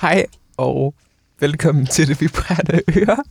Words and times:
Hej 0.00 0.26
og 0.56 0.94
velkommen 1.40 1.86
til 1.86 2.08
det 2.08 2.20
vibrerende 2.20 2.82
øre. 2.96 3.24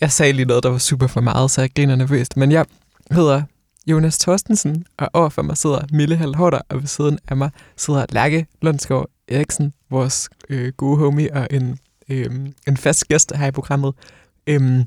Jeg 0.00 0.12
sagde 0.12 0.32
lige 0.32 0.46
noget, 0.46 0.62
der 0.62 0.70
var 0.70 0.78
super 0.78 1.06
for 1.06 1.20
meget, 1.20 1.50
så 1.50 1.60
jeg 1.60 1.70
griner 1.74 1.96
nervøst. 1.96 2.36
Men 2.36 2.52
jeg 2.52 2.66
hedder 3.10 3.42
Jonas 3.86 4.18
Thorstensen, 4.18 4.84
og 4.96 5.08
overfor 5.12 5.42
mig 5.42 5.56
sidder 5.56 5.80
Mille 5.92 6.16
Halhorter, 6.16 6.60
og 6.68 6.80
ved 6.80 6.86
siden 6.86 7.18
af 7.28 7.36
mig 7.36 7.50
sidder 7.76 8.06
Lærke 8.10 8.46
Lundsgaard 8.62 9.10
Eriksen, 9.28 9.72
vores 9.90 10.28
øh, 10.48 10.72
gode 10.76 10.98
homie 10.98 11.34
og 11.34 11.46
en, 11.50 11.78
øh, 12.08 12.30
en 12.68 12.76
fast 12.76 13.08
gæst 13.08 13.32
her 13.36 13.46
i 13.46 13.50
programmet. 13.50 13.94
Øhm, 14.46 14.84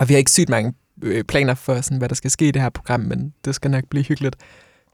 og 0.00 0.08
vi 0.08 0.14
har 0.14 0.18
ikke 0.18 0.30
sygt 0.30 0.48
mange 0.48 0.74
øh, 1.02 1.24
planer 1.24 1.54
for, 1.54 1.80
sådan, 1.80 1.98
hvad 1.98 2.08
der 2.08 2.14
skal 2.14 2.30
ske 2.30 2.48
i 2.48 2.50
det 2.50 2.62
her 2.62 2.70
program, 2.70 3.00
men 3.00 3.32
det 3.44 3.54
skal 3.54 3.70
nok 3.70 3.84
blive 3.90 4.04
hyggeligt. 4.04 4.36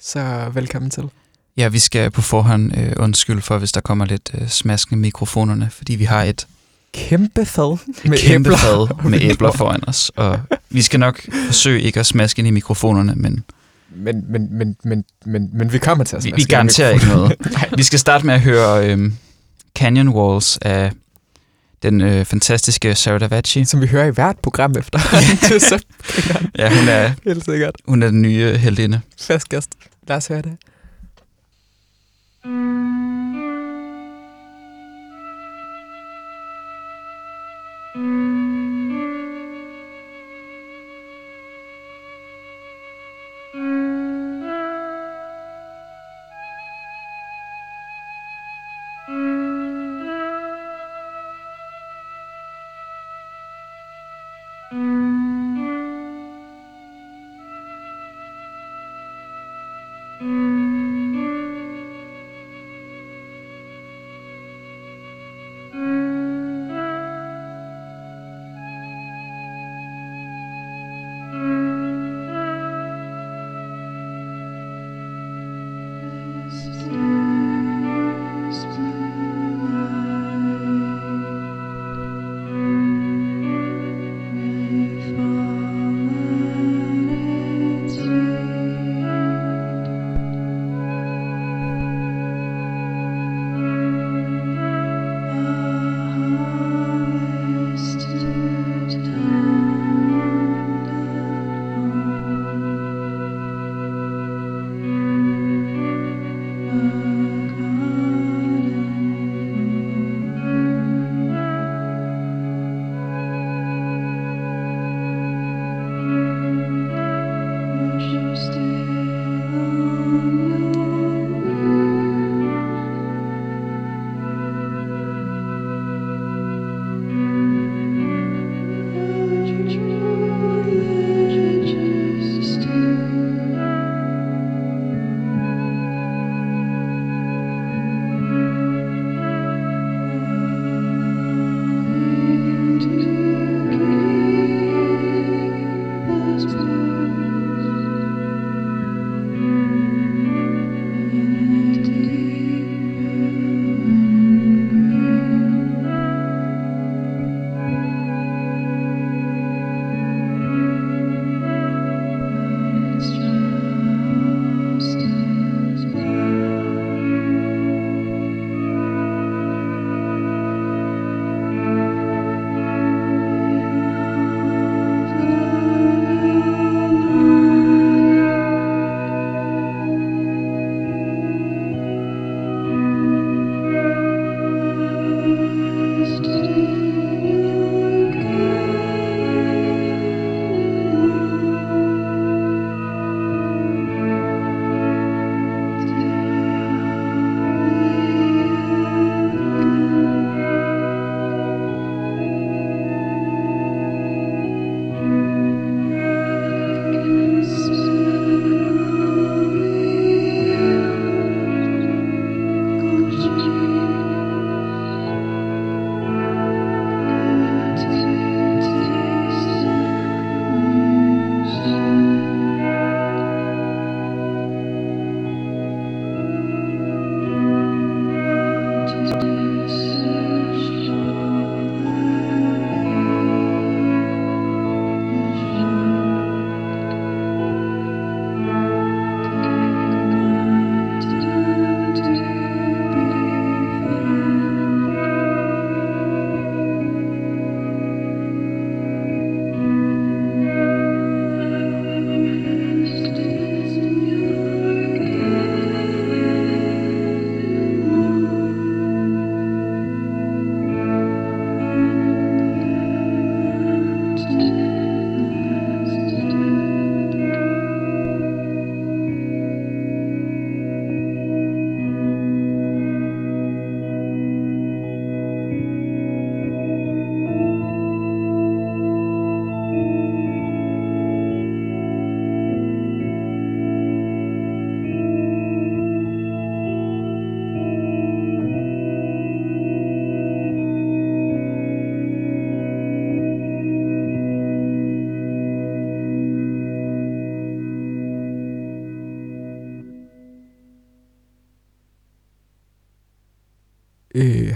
Så 0.01 0.51
velkommen 0.55 0.91
til. 0.91 1.11
Ja, 1.57 1.69
vi 1.69 1.79
skal 1.79 2.11
på 2.11 2.23
forhånd 2.23 2.79
øh, 2.79 2.93
undskylde 2.97 3.43
for, 3.43 3.59
hvis 3.59 3.73
der 3.73 3.81
kommer 3.81 4.05
lidt 4.05 4.31
øh, 4.41 4.49
smaskende 4.49 5.01
mikrofonerne, 5.01 5.69
fordi 5.71 5.95
vi 5.95 6.05
har 6.05 6.23
et 6.23 6.47
Kæmpe 6.95 7.45
fad 7.45 7.79
med 8.05 8.19
kæmpe 8.19 8.49
æbler. 8.49 8.57
fad 8.57 9.09
med 9.11 9.21
æbler 9.31 9.53
foran 9.53 9.89
os. 9.89 10.11
Og 10.17 10.41
vi 10.71 10.83
skal 10.83 11.01
nok 11.01 11.21
forsøge 11.47 11.81
ikke 11.83 12.01
at 12.01 12.07
smaske 12.07 12.39
ind 12.39 12.49
i 12.49 12.51
mikrofonerne, 12.51 13.15
men... 13.17 13.45
Men, 13.97 14.25
men, 14.29 14.49
men, 14.59 14.77
men, 14.85 15.05
men, 15.27 15.51
men 15.53 15.73
vi 15.73 15.79
kommer 15.79 16.05
til 16.05 16.17
at 16.17 16.23
smaske 16.23 16.37
Vi, 16.37 16.43
vi 16.43 16.47
garanterer 16.47 16.91
ikke 16.91 17.07
noget. 17.07 17.35
vi 17.79 17.83
skal 17.83 17.99
starte 17.99 18.27
med 18.27 18.35
at 18.35 18.41
høre 18.41 18.91
øh, 18.91 19.13
Canyon 19.79 20.09
Walls 20.09 20.59
af 20.63 20.93
den 21.83 22.01
øh, 22.01 22.25
fantastiske 22.25 22.95
Sarah 22.95 23.21
Davachi. 23.21 23.65
Som 23.65 23.81
vi 23.81 23.87
hører 23.87 24.07
i 24.07 24.11
hvert 24.11 24.39
program 24.39 24.75
efter. 24.79 24.99
ja, 26.59 26.79
hun 26.79 26.89
er, 26.89 27.11
Helt 27.25 27.45
sikkert. 27.45 27.75
hun 27.89 28.03
er 28.03 28.07
den 28.07 28.23
nye 28.23 28.57
heldinde. 28.57 29.01
Fast 29.21 29.49
gæst. 29.49 29.71
Lad 30.09 30.17
os 30.17 30.27
høre 30.27 30.43
det. 30.43 30.57
Øh, 32.47 33.12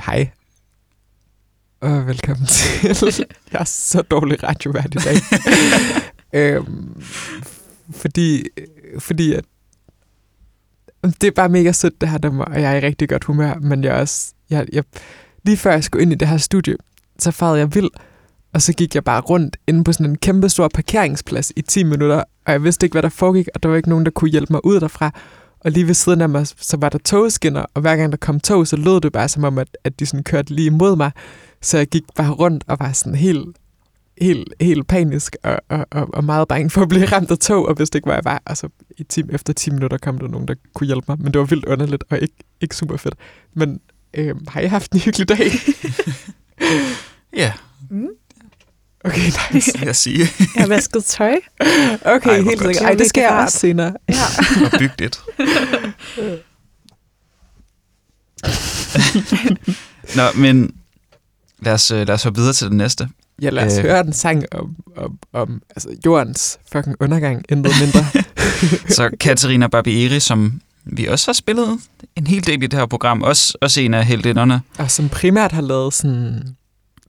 hej. 0.06 0.30
Og 1.80 2.06
velkommen 2.06 2.46
til. 2.46 2.88
Jeg 3.52 3.60
er 3.60 3.64
så 3.64 4.02
dårlig 4.02 4.42
radiovært 4.42 4.94
i 4.94 4.98
dag. 4.98 5.16
øhm, 6.56 7.02
fordi, 7.90 8.44
fordi 8.98 9.32
at 9.32 9.44
det 11.02 11.24
er 11.24 11.30
bare 11.30 11.48
mega 11.48 11.72
sødt, 11.72 12.00
det 12.00 12.08
her 12.08 12.18
nummer, 12.22 12.44
og 12.44 12.62
jeg 12.62 12.72
er 12.72 12.76
i 12.76 12.86
rigtig 12.86 13.08
godt 13.08 13.24
humør, 13.24 13.54
men 13.54 13.84
jeg 13.84 13.96
er 13.96 14.00
også, 14.00 14.34
jeg, 14.50 14.66
jeg, 14.72 14.84
lige 15.44 15.56
før 15.56 15.72
jeg 15.72 15.84
skulle 15.84 16.02
ind 16.02 16.12
i 16.12 16.14
det 16.14 16.28
her 16.28 16.36
studie, 16.36 16.76
så 17.18 17.30
farede 17.30 17.58
jeg 17.58 17.74
vild, 17.74 17.90
og 18.52 18.62
så 18.62 18.72
gik 18.72 18.94
jeg 18.94 19.04
bare 19.04 19.20
rundt 19.20 19.56
inde 19.66 19.84
på 19.84 19.92
sådan 19.92 20.06
en 20.06 20.18
kæmpe 20.18 20.48
stor 20.48 20.68
parkeringsplads 20.68 21.52
i 21.56 21.62
10 21.62 21.82
minutter, 21.82 22.24
og 22.46 22.52
jeg 22.52 22.64
vidste 22.64 22.86
ikke, 22.86 22.94
hvad 22.94 23.02
der 23.02 23.08
foregik, 23.08 23.48
og 23.54 23.62
der 23.62 23.68
var 23.68 23.76
ikke 23.76 23.88
nogen, 23.88 24.04
der 24.04 24.10
kunne 24.10 24.30
hjælpe 24.30 24.52
mig 24.52 24.64
ud 24.64 24.80
derfra. 24.80 25.12
Og 25.60 25.70
lige 25.70 25.86
ved 25.86 25.94
siden 25.94 26.20
af 26.20 26.28
mig, 26.28 26.46
så 26.46 26.76
var 26.76 26.88
der 26.88 26.98
togskinner, 26.98 27.64
og 27.74 27.80
hver 27.80 27.96
gang 27.96 28.12
der 28.12 28.18
kom 28.18 28.40
tog, 28.40 28.66
så 28.66 28.76
lød 28.76 29.00
det 29.00 29.12
bare 29.12 29.28
som 29.28 29.44
om, 29.44 29.58
at, 29.58 29.76
at 29.84 30.00
de 30.00 30.06
sådan 30.06 30.24
kørte 30.24 30.54
lige 30.54 30.66
imod 30.66 30.96
mig. 30.96 31.10
Så 31.62 31.76
jeg 31.78 31.86
gik 31.86 32.02
bare 32.14 32.30
rundt 32.30 32.64
og 32.66 32.76
var 32.80 32.92
sådan 32.92 33.14
helt, 33.14 33.56
helt, 34.20 34.54
helt 34.60 34.86
panisk 34.86 35.36
og, 35.42 35.58
og, 35.68 35.86
og, 35.90 36.14
og 36.14 36.24
meget 36.24 36.48
bange 36.48 36.70
for 36.70 36.82
at 36.82 36.88
blive 36.88 37.04
ramt 37.04 37.30
af 37.30 37.38
tog, 37.38 37.68
og 37.68 37.78
vidste 37.78 37.98
ikke, 37.98 38.06
hvor 38.06 38.14
jeg 38.14 38.24
var. 38.24 38.42
Og 38.44 38.56
så 38.56 38.68
i 38.98 39.02
time, 39.02 39.32
efter 39.32 39.52
10 39.52 39.70
minutter 39.70 39.98
kom 39.98 40.18
der 40.18 40.28
nogen, 40.28 40.48
der 40.48 40.54
kunne 40.74 40.86
hjælpe 40.86 41.04
mig. 41.08 41.18
Men 41.20 41.32
det 41.32 41.38
var 41.38 41.44
vildt 41.46 41.64
underligt 41.64 42.04
og 42.10 42.18
ikke, 42.20 42.34
ikke 42.60 42.76
super 42.76 42.96
fedt. 42.96 43.14
Men 43.54 43.80
øh, 44.14 44.34
har 44.48 44.60
I 44.60 44.66
haft 44.66 44.92
en 44.92 45.00
hyggelig 45.00 45.28
dag? 45.28 45.50
Ja, 47.36 47.52
Mm. 47.90 48.08
Okay, 49.06 49.30
nice. 49.54 49.78
vil 49.78 49.86
jeg 49.86 49.96
sige. 49.96 50.18
Jeg 50.38 50.62
har 50.62 50.66
vasket 50.68 51.04
tøj. 51.04 51.34
Okay, 52.04 52.30
Ej, 52.30 52.40
helt 52.40 52.58
sikkert. 52.60 52.82
Ej, 52.82 52.94
det 52.94 53.06
skal 53.06 53.20
jeg 53.20 53.30
også 53.30 53.58
senere. 53.58 53.92
Ja. 54.08 54.14
Og 54.72 54.78
bygget. 54.78 55.20
Nå, 60.16 60.22
men 60.34 60.70
lad 61.62 61.72
os, 61.72 61.90
øh, 61.90 62.06
lad 62.06 62.14
os 62.14 62.22
hoppe 62.22 62.38
videre 62.40 62.52
til 62.52 62.66
det 62.66 62.76
næste. 62.76 63.08
Ja, 63.42 63.50
lad 63.50 63.66
os 63.66 63.78
Øh. 63.78 63.82
høre 63.84 64.00
en 64.00 64.12
sang 64.12 64.44
om, 64.52 64.76
om, 64.96 65.18
om 65.32 65.62
altså, 65.70 65.88
jordens 66.06 66.58
fucking 66.72 66.96
undergang, 67.00 67.44
intet 67.48 67.72
mindre. 67.80 68.06
Så 68.96 69.10
Katarina 69.20 69.66
Barbieri, 69.66 70.20
som 70.20 70.60
vi 70.84 71.06
også 71.06 71.26
har 71.28 71.32
spillet 71.32 71.78
en 72.16 72.26
hel 72.26 72.46
del 72.46 72.62
i 72.62 72.66
det 72.66 72.78
her 72.78 72.86
program, 72.86 73.22
også, 73.22 73.58
også 73.60 73.80
en 73.80 73.94
af 73.94 74.04
heldinderne. 74.06 74.60
og 74.78 74.90
som 74.90 75.08
primært 75.08 75.52
har 75.52 75.62
lavet 75.62 75.94
sådan, 75.94 76.56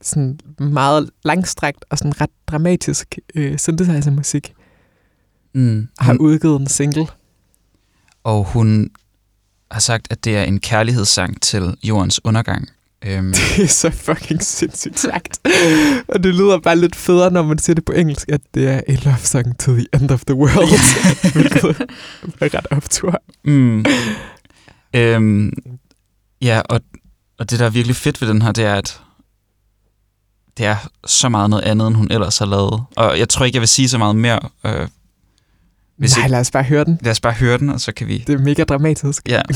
sådan 0.02 0.40
meget 0.58 1.10
langstrakt 1.24 1.84
og 1.90 1.98
sådan 1.98 2.20
ret 2.20 2.30
dramatisk 2.46 3.18
øh, 3.34 3.58
synthesizer-musik, 3.58 4.52
Mm. 5.54 5.88
har 5.98 6.12
Hun, 6.12 6.18
udgivet 6.20 6.60
en 6.60 6.66
single. 6.66 7.06
og 8.24 8.44
hun 8.44 8.90
har 9.70 9.80
sagt, 9.80 10.06
at 10.10 10.24
det 10.24 10.36
er 10.36 10.42
en 10.42 10.60
kærlighedssang 10.60 11.42
til 11.42 11.76
jordens 11.82 12.20
undergang. 12.24 12.68
Øhm, 13.04 13.32
Det 13.56 13.64
er 13.64 13.68
så 13.68 13.90
fucking 13.90 14.42
sindssygt 14.42 14.98
sagt. 14.98 15.40
og 16.08 16.22
det 16.22 16.34
lyder 16.34 16.58
bare 16.58 16.76
lidt 16.76 16.96
federe, 16.96 17.30
når 17.30 17.42
man 17.42 17.58
siger 17.58 17.74
det 17.74 17.84
på 17.84 17.92
engelsk, 17.92 18.28
at 18.28 18.40
det 18.54 18.68
er 18.68 18.80
a 18.88 18.94
love 19.04 19.18
song 19.18 19.58
to 19.58 19.72
the 19.74 19.86
end 19.94 20.10
of 20.10 20.24
the 20.24 20.34
world. 20.34 20.68
Hvilket 22.38 22.54
er 22.56 22.58
ret 22.58 22.66
optur. 22.70 23.22
mm. 23.44 23.84
øhm, 24.94 25.52
ja, 26.42 26.60
og, 26.60 26.80
og 27.38 27.50
det, 27.50 27.58
der 27.58 27.66
er 27.66 27.70
virkelig 27.70 27.96
fedt 27.96 28.20
ved 28.20 28.28
den 28.28 28.42
her, 28.42 28.52
det 28.52 28.64
er, 28.64 28.74
at 28.74 29.00
det 30.58 30.66
er 30.66 30.76
så 31.06 31.28
meget 31.28 31.50
noget 31.50 31.62
andet, 31.62 31.86
end 31.86 31.96
hun 31.96 32.08
ellers 32.10 32.38
har 32.38 32.46
lavet. 32.46 32.82
Og 32.96 33.18
jeg 33.18 33.28
tror 33.28 33.44
ikke, 33.44 33.56
jeg 33.56 33.60
vil 33.60 33.68
sige 33.68 33.88
så 33.88 33.98
meget 33.98 34.16
mere. 34.16 34.40
Øh, 34.66 34.88
hvis 35.96 36.16
Nej, 36.16 36.24
ikke, 36.24 36.30
lad 36.32 36.40
os 36.40 36.50
bare 36.50 36.62
høre 36.62 36.84
den. 36.84 36.98
lad 37.02 37.10
os 37.10 37.20
bare 37.20 37.32
høre 37.32 37.58
den, 37.58 37.70
og 37.70 37.80
så 37.80 37.92
kan 37.92 38.08
vi... 38.08 38.24
Det 38.26 38.34
er 38.34 38.38
mega 38.38 38.64
dramatisk. 38.64 39.28
Ja. 39.28 39.42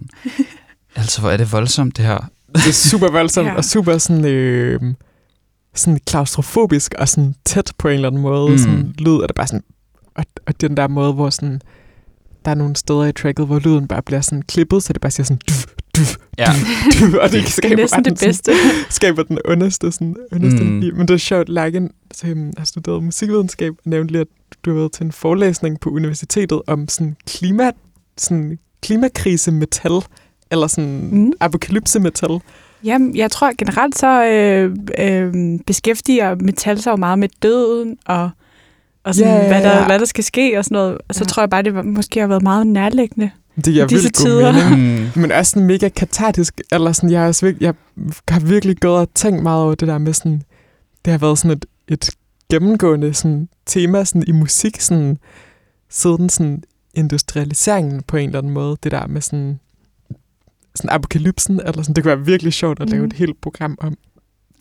Altså, 0.96 1.20
hvor 1.20 1.30
er 1.30 1.36
det 1.36 1.52
voldsomt, 1.52 1.96
det 1.96 2.04
her. 2.04 2.18
Det 2.54 2.66
er 2.68 2.72
super 2.72 3.10
voldsomt 3.10 3.46
Ja. 3.48 3.54
og 3.54 3.64
super 3.64 3.98
sådan, 3.98 4.24
øh, 4.24 4.80
sådan 5.74 6.00
klaustrofobisk 6.06 6.94
og 6.98 7.08
sådan 7.08 7.34
tæt 7.44 7.72
på 7.78 7.88
en 7.88 7.94
eller 7.94 8.08
anden 8.08 8.22
måde. 8.22 8.50
Mm. 8.52 8.58
Sådan 8.58 8.94
lyd 8.98 9.12
er 9.12 9.26
det 9.26 9.36
bare 9.36 9.46
sådan... 9.46 9.62
Og, 10.14 10.24
og 10.46 10.60
den 10.60 10.76
der 10.76 10.88
måde, 10.88 11.12
hvor 11.12 11.30
sådan... 11.30 11.60
Der 12.44 12.50
er 12.50 12.54
nogle 12.54 12.76
steder 12.76 13.04
i 13.04 13.12
tracket, 13.12 13.46
hvor 13.46 13.58
lyden 13.58 13.88
bare 13.88 14.02
bliver 14.02 14.20
sådan 14.20 14.42
klippet, 14.42 14.82
så 14.82 14.92
det 14.92 15.00
bare 15.02 15.10
siger 15.10 15.24
sådan... 15.24 15.40
Duf, 15.48 15.64
duf, 15.96 16.16
Ja. 16.38 16.46
duf, 17.00 17.14
og 17.14 17.28
det, 17.30 17.32
Det 17.32 17.44
er 17.46 17.50
skaber 17.50 17.76
næsten 17.76 18.04
det 18.04 18.06
den 18.06 18.16
sådan- 18.16 18.28
bedste. 18.28 18.52
skaber 18.96 19.22
den 19.22 19.38
underste, 19.44 19.92
sådan, 19.92 20.16
underste 20.32 20.64
Mm. 20.64 20.70
Men 20.96 21.08
det 21.08 21.10
er 21.10 21.18
sjovt, 21.18 21.48
Lærken 21.48 21.90
som 22.14 22.52
har 22.58 22.64
studeret 22.64 23.02
musikvidenskab, 23.02 23.72
og 23.72 23.78
nævnte 23.84 24.12
lige, 24.12 24.20
at 24.20 24.26
du 24.64 24.70
har 24.70 24.78
været 24.78 24.92
til 24.92 25.04
en 25.04 25.12
forelæsning 25.12 25.80
på 25.80 25.90
universitetet 25.90 26.62
om 26.66 26.88
sådan 26.88 27.16
klima, 27.26 27.70
sådan 28.18 28.58
klimakrise 28.82 29.52
metal, 29.52 29.92
eller 30.50 30.66
sådan 30.66 31.08
Mm. 31.12 31.18
mm. 31.18 31.32
apokalypse 31.40 32.00
metal. 32.00 32.40
Jamen, 32.84 33.16
jeg 33.16 33.30
tror 33.30 33.52
generelt 33.58 33.98
så 33.98 34.24
øh, 34.24 34.76
øh, 34.98 35.34
beskæftiger 35.66 36.34
metal 36.34 36.82
sig 36.82 36.90
jo 36.90 36.96
meget 36.96 37.18
med 37.18 37.28
døden 37.42 37.96
og, 38.06 38.30
og 39.04 39.14
sådan, 39.14 39.32
ja, 39.42 39.46
hvad, 39.48 39.62
der, 39.62 39.86
hvad 39.86 39.98
der 39.98 40.04
skal 40.04 40.24
ske 40.24 40.58
og 40.58 40.64
sådan 40.64 40.74
noget. 40.74 40.98
Og 41.08 41.14
så 41.14 41.20
Ja. 41.24 41.28
tror 41.28 41.42
jeg 41.42 41.50
bare, 41.50 41.62
det 41.62 41.74
var, 41.74 41.82
måske 41.82 42.20
har 42.20 42.26
været 42.26 42.42
meget 42.42 42.66
nærliggende. 42.66 43.30
Det 43.56 43.64
giver 43.64 43.86
Disse 43.86 44.02
vildt 44.04 44.16
god 44.16 44.24
tider. 44.24 44.52
mening. 44.52 45.02
Mm. 45.14 45.20
Men 45.20 45.32
også 45.32 45.50
sådan 45.50 45.66
mega 45.66 45.88
katartisk, 45.88 46.60
eller 46.72 46.92
sådan, 46.92 47.10
jeg, 47.10 47.22
er 47.24 47.26
også 47.28 47.46
virkelig, 47.46 47.64
jeg 47.66 47.74
har 48.28 48.40
virkelig 48.40 48.76
gået 48.80 48.98
og 49.00 49.08
tænkt 49.14 49.42
meget 49.42 49.62
over 49.62 49.74
det 49.74 49.88
der 49.88 49.98
med 49.98 50.12
sådan, 50.12 50.42
det 51.04 51.10
har 51.10 51.18
været 51.18 51.38
sådan 51.38 51.50
et, 51.56 51.64
et 51.88 52.10
gennemgående 52.50 53.14
sådan, 53.14 53.48
tema 53.66 54.04
sådan, 54.04 54.24
i 54.26 54.32
musik, 54.32 54.80
sådan, 54.80 55.18
siden 55.90 56.28
sådan, 56.28 56.62
industrialiseringen 56.94 58.02
på 58.02 58.16
en 58.16 58.26
eller 58.28 58.38
anden 58.38 58.52
måde, 58.52 58.76
det 58.82 58.92
der 58.92 59.06
med 59.06 59.20
sådan, 59.20 59.58
sådan 60.74 60.90
apokalypsen, 60.90 61.60
eller 61.66 61.82
sådan, 61.82 61.94
det 61.94 62.04
kunne 62.04 62.16
være 62.16 62.26
virkelig 62.26 62.52
sjovt 62.52 62.80
at 62.80 62.90
lave 62.90 63.00
Mhm. 63.02 63.06
et 63.06 63.12
helt 63.12 63.40
program 63.40 63.78
om. 63.80 63.96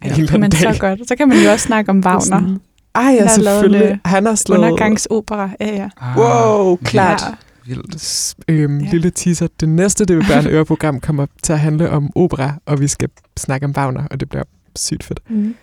Ja, 0.05 0.09
en 0.15 0.19
det 0.21 0.29
kan 0.29 0.51
så 0.51 0.77
godt. 0.79 1.07
Så 1.07 1.15
kan 1.15 1.27
man 1.27 1.43
jo 1.43 1.51
også 1.51 1.65
snakke 1.67 1.89
om 1.89 1.99
Wagner. 1.99 2.19
Sådan, 2.21 2.57
ej, 2.95 3.03
Han 3.03 3.15
ja, 3.15 3.25
har 3.27 3.37
lavet 3.37 3.57
en, 3.57 3.63
selvfølgelig. 3.63 3.99
Han 4.05 4.25
har 4.25 4.35
slået... 4.35 4.57
Undergangsopera. 4.59 5.49
Ja, 5.59 5.75
ja. 5.75 5.89
Ah, 6.01 6.17
Wow, 6.17 6.75
klart. 6.75 7.21
Ja. 7.21 7.35
Vildt. 7.65 8.35
Øhm, 8.47 8.77
Ja. 8.79 8.85
ja. 8.85 8.91
Lille 8.91 9.09
teaser. 9.11 9.47
Det 9.59 9.69
næste, 9.69 10.05
det 10.05 10.17
vil 10.17 10.25
være 10.29 10.39
en 10.39 10.47
øreprogram, 10.55 10.99
kommer 10.99 11.25
til 11.43 11.53
at 11.53 11.59
handle 11.59 11.89
om 11.89 12.09
opera, 12.15 12.53
og 12.65 12.79
vi 12.81 12.87
skal 12.87 13.09
snakke 13.39 13.65
om 13.65 13.73
Wagner, 13.77 14.07
og 14.11 14.19
det 14.19 14.29
bliver 14.29 14.43
sygt 14.75 15.03
fedt. 15.03 15.19
Mm. 15.29 15.55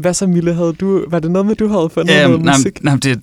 Hvad 0.00 0.14
så, 0.14 0.26
Mille? 0.26 0.54
Havde 0.54 0.72
du, 0.72 1.04
var 1.10 1.18
det 1.18 1.30
noget 1.30 1.46
med, 1.46 1.54
du 1.56 1.68
havde 1.68 1.90
fundet 1.90 2.14
Ja, 2.14 2.26
noget 2.26 2.42
nej, 2.44 2.54
musik? 2.56 2.84
nej, 2.84 2.96
det, 2.96 3.22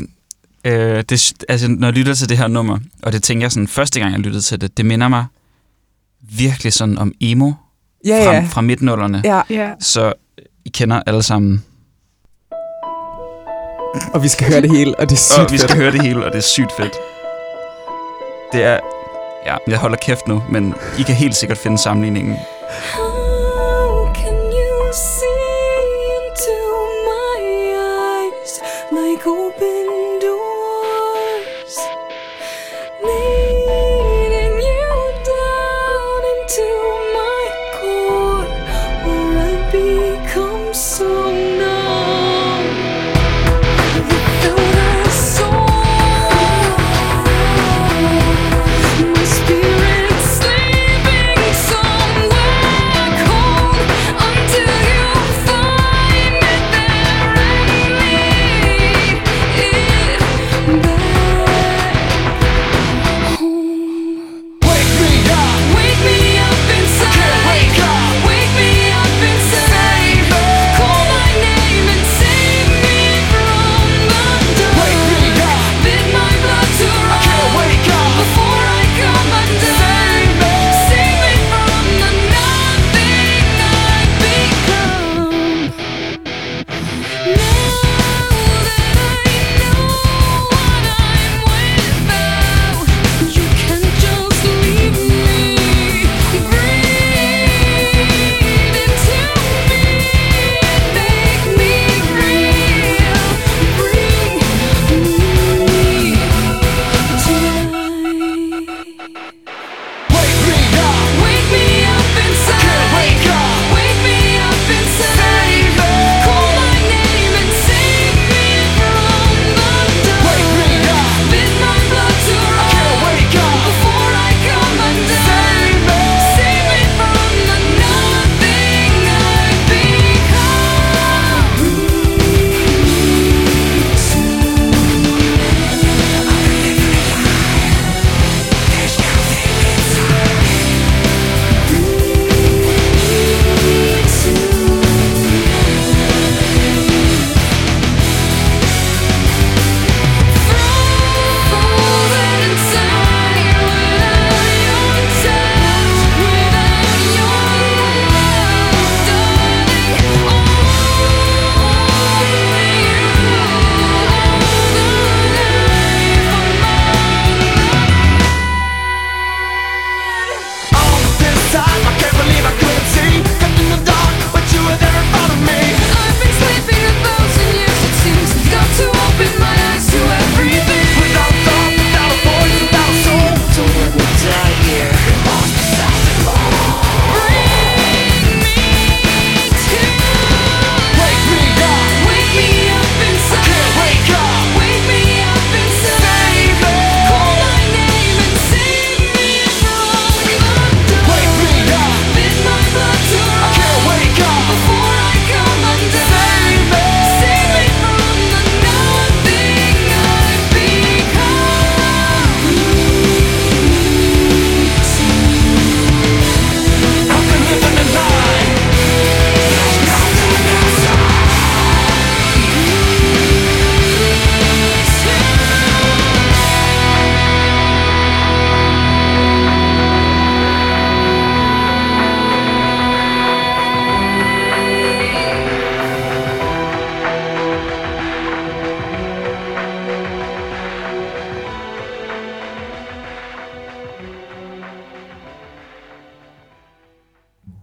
øh, 0.66 1.04
det, 1.10 1.34
altså, 1.50 1.68
når 1.68 1.88
jeg 1.88 1.94
lytter 1.96 2.14
til 2.14 2.30
det 2.30 2.38
her 2.38 2.48
nummer, 2.48 2.78
og 3.04 3.12
det 3.12 3.24
tænker 3.24 3.44
jeg 3.44 3.52
sådan, 3.52 3.68
første 3.68 4.00
gang 4.00 4.12
jeg 4.12 4.20
lyttede 4.20 4.42
til 4.44 4.62
det, 4.62 4.78
det 4.78 4.86
minder 4.86 5.08
mig 5.08 5.26
virkelig 6.22 6.74
sådan 6.74 6.98
om 6.98 7.14
emo 7.22 7.52
Ja, 8.06 8.26
fra, 8.28 8.34
ja. 8.34 8.46
fra 8.50 8.62
midtnullerne. 8.62 9.22
ja. 9.26 9.42
Ja. 9.50 9.72
Så 9.80 10.14
I 10.66 10.70
kender 10.70 11.02
alle 11.06 11.24
sammen. 11.24 11.64
Og 14.14 14.24
vi 14.24 14.28
skal 14.28 14.48
høre 14.52 14.62
det 14.62 14.72
hele, 14.72 15.00
og 15.00 15.10
det 15.10 15.16
er 15.16 15.20
sygt 15.20 15.40
Og 15.40 15.52
vi 15.52 15.58
skal 15.58 15.70
fedt. 15.70 15.82
høre 15.82 15.92
det 15.92 16.02
hele, 16.02 16.26
og 16.26 16.32
det 16.32 16.38
er 16.38 16.42
sygt 16.42 16.72
fedt. 16.78 16.94
Det 18.54 18.64
er... 18.64 18.80
Ja, 19.46 19.56
jeg 19.68 19.78
holder 19.78 19.98
kæft 19.98 20.28
nu, 20.28 20.44
men 20.52 20.74
I 21.00 21.02
kan 21.02 21.16
helt 21.16 21.36
sikkert 21.36 21.58
finde 21.58 21.78
sammenligningen. 21.78 22.36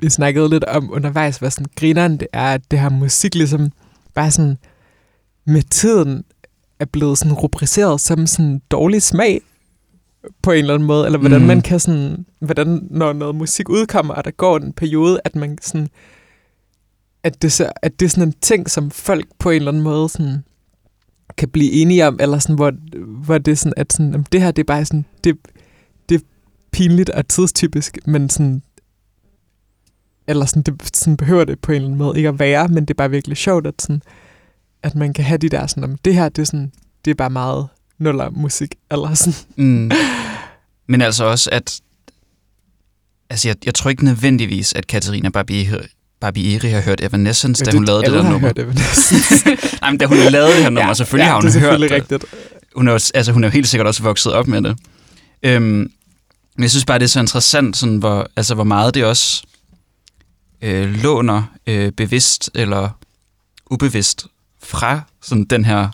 Vi 0.07 0.11
snakkede 0.11 0.49
lidt 0.49 0.64
om 0.64 0.92
undervejs, 0.92 1.37
hvad 1.37 1.51
sådan 1.51 1.66
grineren 1.77 2.16
det 2.16 2.29
er, 2.33 2.55
at 2.55 2.71
det 2.71 2.79
her 2.81 2.88
musik 2.88 3.35
ligesom 3.35 3.73
bare 4.14 4.31
sådan 4.31 4.59
med 5.47 5.62
tiden 5.62 6.25
er 6.81 6.85
blevet 6.85 7.19
sådan 7.19 7.33
rubriceret 7.33 8.01
som 8.01 8.27
sådan 8.27 8.62
dårlig 8.71 9.03
smag 9.03 9.40
på 10.42 10.53
en 10.53 10.59
eller 10.59 10.75
anden 10.75 10.87
måde, 10.87 11.07
eller 11.07 11.19
hvordan 11.19 11.40
mm. 11.40 11.47
man 11.47 11.61
kan 11.61 11.81
sådan, 11.81 12.27
hvordan 12.40 12.88
når 12.90 13.12
noget 13.12 13.35
musik 13.35 13.69
udkommer, 13.69 14.14
og 14.14 14.25
der 14.25 14.31
går 14.31 14.57
en 14.57 14.73
periode, 14.73 15.21
at 15.25 15.37
man 15.37 15.59
sådan, 15.62 15.88
at 17.23 17.42
det, 17.42 17.53
så, 17.53 17.73
at 17.83 18.01
det 18.01 18.07
er 18.07 18.11
sådan 18.11 18.29
en 18.29 18.35
ting, 18.40 18.71
som 18.71 18.90
folk 18.90 19.27
på 19.38 19.51
en 19.51 19.57
eller 19.57 19.71
anden 19.71 19.83
måde 19.83 20.09
sådan, 20.09 20.45
kan 21.37 21.49
blive 21.49 21.73
enige 21.73 22.07
om, 22.07 22.16
eller 22.21 22.38
sådan, 22.38 22.57
hvor, 22.57 22.73
hvor 23.25 23.38
det 23.38 23.53
er 23.53 23.57
sådan, 23.57 23.75
at 23.77 23.92
sådan, 23.92 24.11
jamen, 24.11 24.27
det 24.33 24.42
her, 24.42 24.51
det 24.51 24.62
er 24.62 24.66
bare 24.66 24.85
sådan, 24.85 25.05
det, 25.25 25.37
det 26.09 26.14
er 26.14 26.25
pinligt 26.71 27.11
og 27.11 27.29
tidstypisk, 27.29 27.99
men 28.07 28.31
sådan, 28.31 28.62
eller 30.28 30.46
sådan, 30.46 30.62
det, 30.62 30.96
sådan 30.96 31.16
behøver 31.16 31.44
det 31.44 31.58
på 31.60 31.72
en 31.72 31.76
eller 31.76 31.86
anden 31.86 31.98
måde 31.98 32.16
ikke 32.16 32.28
at 32.28 32.38
være, 32.38 32.68
men 32.68 32.84
det 32.84 32.90
er 32.90 32.94
bare 32.94 33.10
virkelig 33.10 33.36
sjovt, 33.36 33.66
at, 33.66 33.74
sådan, 33.82 34.02
at 34.82 34.94
man 34.94 35.12
kan 35.12 35.24
have 35.24 35.38
de 35.38 35.48
der 35.48 35.66
sådan, 35.66 35.84
om 35.84 35.96
det 36.04 36.14
her, 36.14 36.28
det 36.28 36.42
er 36.42 36.46
sådan, 36.46 36.72
det 37.04 37.10
er 37.10 37.14
bare 37.14 37.30
meget 37.30 37.68
nuller 37.98 38.30
musik, 38.30 38.74
eller 38.90 39.14
sådan. 39.14 39.34
Mm. 39.56 39.90
Men 40.88 41.02
altså 41.02 41.24
også, 41.24 41.50
at... 41.52 41.80
Altså, 43.30 43.48
jeg, 43.48 43.56
jeg 43.66 43.74
tror 43.74 43.90
ikke 43.90 44.04
nødvendigvis, 44.04 44.72
at 44.72 44.86
Katarina 44.86 45.28
Barbieri, 45.28 45.86
Barbieri 46.20 46.68
har 46.68 46.80
hørt 46.80 47.00
Evanescence, 47.04 47.64
da 47.64 47.70
hun 47.72 47.84
lavede 47.84 48.02
det 48.02 48.12
der 48.12 48.22
nummer. 48.22 48.38
Hørt 48.38 48.58
Evanescence. 48.58 49.44
Nej, 49.80 49.90
men 49.90 49.98
da 49.98 50.06
hun 50.06 50.16
lavede 50.16 50.48
det 50.54 50.62
her 50.62 50.70
nummer, 50.70 50.88
Ja, 50.88 50.94
selvfølgelig 50.94 51.24
ja, 51.24 51.28
har 51.30 51.40
hun 51.40 51.46
det 51.50 51.56
er 51.56 51.60
hørt 51.60 51.80
det. 51.80 51.90
rigtigt. 51.90 52.24
Hun 52.76 52.88
er, 52.88 52.92
jo, 52.92 52.98
altså, 53.14 53.32
hun 53.32 53.44
er 53.44 53.48
jo 53.48 53.52
helt 53.52 53.68
sikkert 53.68 53.86
også 53.86 54.02
vokset 54.02 54.32
op 54.32 54.46
med 54.48 54.62
det. 54.62 54.76
Øhm, 55.42 55.62
men 55.62 55.90
jeg 56.62 56.70
synes 56.70 56.84
bare, 56.84 56.98
det 56.98 57.04
er 57.04 57.08
så 57.08 57.20
interessant, 57.20 57.76
sådan, 57.76 57.96
hvor, 57.96 58.28
altså, 58.36 58.54
hvor 58.54 58.64
meget 58.64 58.94
det 58.94 59.04
også 59.04 59.42
øh, 60.66 61.02
låner 61.02 61.42
øh, 61.66 61.92
bevidst 61.92 62.50
eller 62.55 62.88
ubevidst 63.70 64.26
fra 64.62 65.00
sådan, 65.22 65.44
den 65.44 65.64
her 65.64 65.88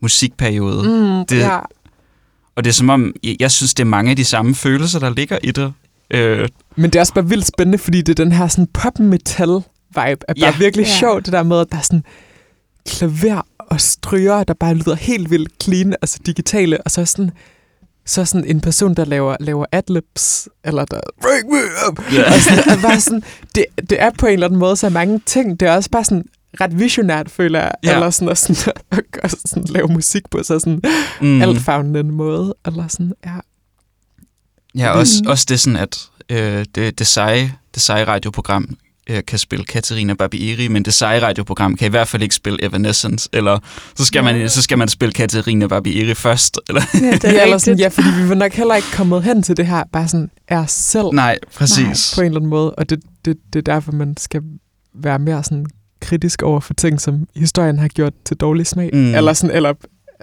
musikperiode. 0.00 0.82
Mm. 0.88 1.26
Det- 1.26 1.38
ja. 1.38 1.58
Og 2.56 2.64
det 2.64 2.70
er 2.70 2.74
som 2.74 2.90
om, 2.90 3.14
jeg, 3.22 3.36
jeg 3.40 3.50
synes, 3.50 3.74
det 3.74 3.80
er 3.82 3.86
mange 3.88 4.10
af 4.10 4.16
de 4.16 4.24
samme 4.24 4.54
følelser, 4.54 4.98
der 4.98 5.10
ligger 5.10 5.38
i 5.42 5.50
det. 5.50 5.72
Øh, 6.10 6.48
Men 6.76 6.84
det 6.90 6.96
er 6.96 7.00
også 7.00 7.14
bare 7.14 7.28
vildt 7.28 7.46
spændende, 7.46 7.78
fordi 7.78 7.98
det 8.02 8.08
er 8.20 8.24
den 8.24 8.32
her 8.32 8.48
sådan 8.48 8.66
pop-metal-vibe, 8.66 9.98
er 9.98 10.14
bare 10.16 10.36
Ja. 10.36 10.54
virkelig 10.58 10.86
Ja. 10.86 10.98
sjovt, 10.98 11.24
det 11.26 11.32
der 11.32 11.42
med, 11.42 11.60
at 11.60 11.66
der 11.72 11.78
er 11.78 11.82
sådan 11.82 12.04
klaver 12.88 13.42
og 13.58 13.80
stryger, 13.80 14.44
der 14.44 14.54
bare 14.54 14.74
lyder 14.74 14.94
helt 14.94 15.30
vildt 15.30 15.62
clean, 15.62 15.92
altså 16.02 16.18
digitale, 16.26 16.80
og 16.82 16.90
så 16.90 17.04
sådan, 17.04 17.30
så 18.06 18.24
sådan 18.24 18.44
en 18.46 18.60
person, 18.60 18.94
der 18.94 19.04
laver, 19.04 19.36
laver 19.40 19.66
adlibs, 19.72 20.48
eller 20.64 20.84
der 20.84 21.00
break 21.22 21.44
me 21.44 21.58
up, 21.88 22.12
Ja. 22.12 22.34
og 22.34 22.40
sådan, 22.40 22.80
bare 22.82 23.00
sådan, 23.00 23.22
det, 23.54 23.64
det 23.90 24.02
er 24.02 24.10
på 24.18 24.26
en 24.26 24.32
eller 24.32 24.46
anden 24.46 24.60
måde 24.60 24.76
så 24.76 24.88
mange 24.88 25.20
ting, 25.26 25.60
det 25.60 25.68
er 25.68 25.74
også 25.76 25.90
bare 25.90 26.04
sådan 26.04 26.24
ret 26.60 26.78
visionært, 26.78 27.30
føler 27.30 27.60
jeg, 27.60 27.72
Ja. 27.84 27.94
eller 27.94 28.10
sådan 28.10 28.28
at, 28.28 28.38
sådan, 28.38 28.72
at, 28.90 29.00
gøre 29.12 29.28
sådan, 29.28 29.64
lave 29.64 29.88
musik 29.88 30.30
på 30.30 30.42
så 30.42 30.58
sådan 30.58 30.82
mm. 31.20 31.42
altfavnende 31.42 32.02
måde, 32.02 32.54
eller 32.66 32.88
sådan, 32.88 33.12
ja. 33.26 33.36
Ja, 34.74 34.90
også, 34.90 35.14
Mm. 35.24 35.30
også 35.30 35.46
det 35.48 35.60
sådan, 35.60 35.76
at 35.76 36.08
øh, 36.28 36.64
det, 36.74 36.98
det, 36.98 37.06
seje, 37.06 37.54
det 37.74 37.82
seje 37.82 38.04
radioprogram 38.04 38.76
øh, 39.10 39.22
kan 39.26 39.38
spille 39.38 39.64
Katarina 39.64 40.14
Barbieri, 40.14 40.68
men 40.68 40.82
det 40.82 40.94
seje 40.94 41.22
radioprogram 41.26 41.76
kan 41.76 41.86
i 41.86 41.90
hvert 41.90 42.08
fald 42.08 42.22
ikke 42.22 42.34
spille 42.34 42.64
Evanescence, 42.64 43.28
eller 43.32 43.58
så 43.94 44.04
skal, 44.04 44.24
man, 44.24 44.48
så 44.48 44.62
skal 44.62 44.78
man 44.78 44.88
spille 44.88 45.12
Katarina 45.12 45.66
Barbieri 45.66 46.14
først. 46.14 46.60
Eller? 46.68 46.82
Ja, 46.94 47.10
det 47.12 47.24
Ja, 47.32 47.38
er 47.38 47.42
eller 47.42 47.58
sådan, 47.58 47.78
ja, 47.78 47.88
fordi 47.88 48.08
vi 48.22 48.28
var 48.28 48.34
nok 48.34 48.52
heller 48.52 48.74
ikke 48.74 48.88
kommet 48.94 49.22
hen 49.24 49.42
til 49.42 49.56
det 49.56 49.66
her, 49.66 49.84
bare 49.92 50.08
sådan 50.08 50.30
er 50.48 50.66
selv 50.66 51.06
Nej, 51.12 51.38
præcis. 51.56 52.12
på 52.14 52.20
en 52.20 52.26
eller 52.26 52.38
anden 52.38 52.50
måde, 52.50 52.74
og 52.74 52.90
det, 52.90 53.00
det, 53.24 53.36
det 53.52 53.58
er 53.68 53.72
derfor, 53.74 53.92
man 53.92 54.16
skal 54.16 54.42
være 54.94 55.18
mere 55.18 55.44
sådan 55.44 55.66
kritisk 56.00 56.42
over 56.42 56.60
for 56.60 56.74
ting, 56.74 57.00
som 57.00 57.26
historien 57.36 57.78
har 57.78 57.88
gjort 57.88 58.12
til 58.24 58.36
dårlig 58.36 58.66
smag, 58.66 58.90
mm. 58.92 59.14
eller, 59.14 59.32
sådan, 59.32 59.56
eller 59.56 59.74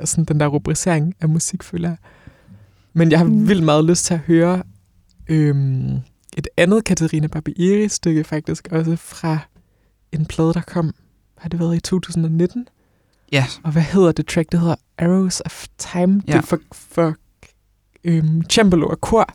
sådan 0.06 0.26
den 0.26 0.40
der 0.40 0.48
rubricering 0.48 1.14
af 1.22 1.30
musik, 1.30 1.64
føler 1.64 1.90
jeg. 1.90 1.98
Men 2.94 3.12
jeg 3.12 3.20
har 3.20 3.26
Mm. 3.26 3.48
vildt 3.48 3.64
meget 3.64 3.86
lyst 3.86 4.06
til 4.06 4.14
at 4.14 4.20
høre 4.28 4.64
øhm, 5.30 5.98
et 6.40 6.48
andet 6.58 6.84
Katarina 6.84 7.28
Barbieri-stykke 7.28 8.24
faktisk, 8.24 8.68
også 8.72 8.96
fra 8.96 9.38
en 10.12 10.26
plade, 10.26 10.54
der 10.54 10.62
kom, 10.62 10.94
har 11.38 11.50
det 11.50 11.60
været 11.60 11.76
i 11.76 11.80
2019? 11.80 12.68
Ja, 13.32 13.46
Og 13.64 13.72
hvad 13.72 13.82
hedder 13.82 14.12
det 14.12 14.28
track? 14.28 14.52
Det 14.52 14.60
hedder 14.60 14.76
Arrows 14.98 15.42
of 15.46 15.68
Time. 15.78 16.24
Ja. 16.28 16.32
Ja. 16.34 16.38
Det 16.38 16.44
er 16.44 16.48
for, 16.48 16.60
for 16.72 17.16
øhm, 18.04 18.42
cembalo 18.50 18.88
og 18.88 19.02
kor, 19.02 19.34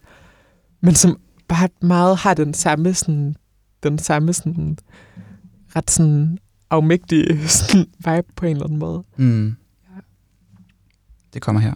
men 0.80 0.94
som 0.94 1.18
bare 1.48 1.68
meget 1.80 2.16
har 2.16 2.34
den 2.34 2.54
samme 2.54 2.94
sådan, 2.94 3.36
den 3.82 3.98
samme 3.98 4.32
sådan, 4.32 4.78
ret 5.76 5.90
sådan 5.90 6.38
afmægtige 6.70 7.48
sådan, 7.48 7.86
vibe 7.98 8.32
på 8.36 8.46
en 8.46 8.52
eller 8.52 8.64
anden 8.64 8.78
måde. 8.78 9.04
mm. 9.16 9.56
det 11.34 11.42
kommer 11.42 11.60
her. 11.60 11.74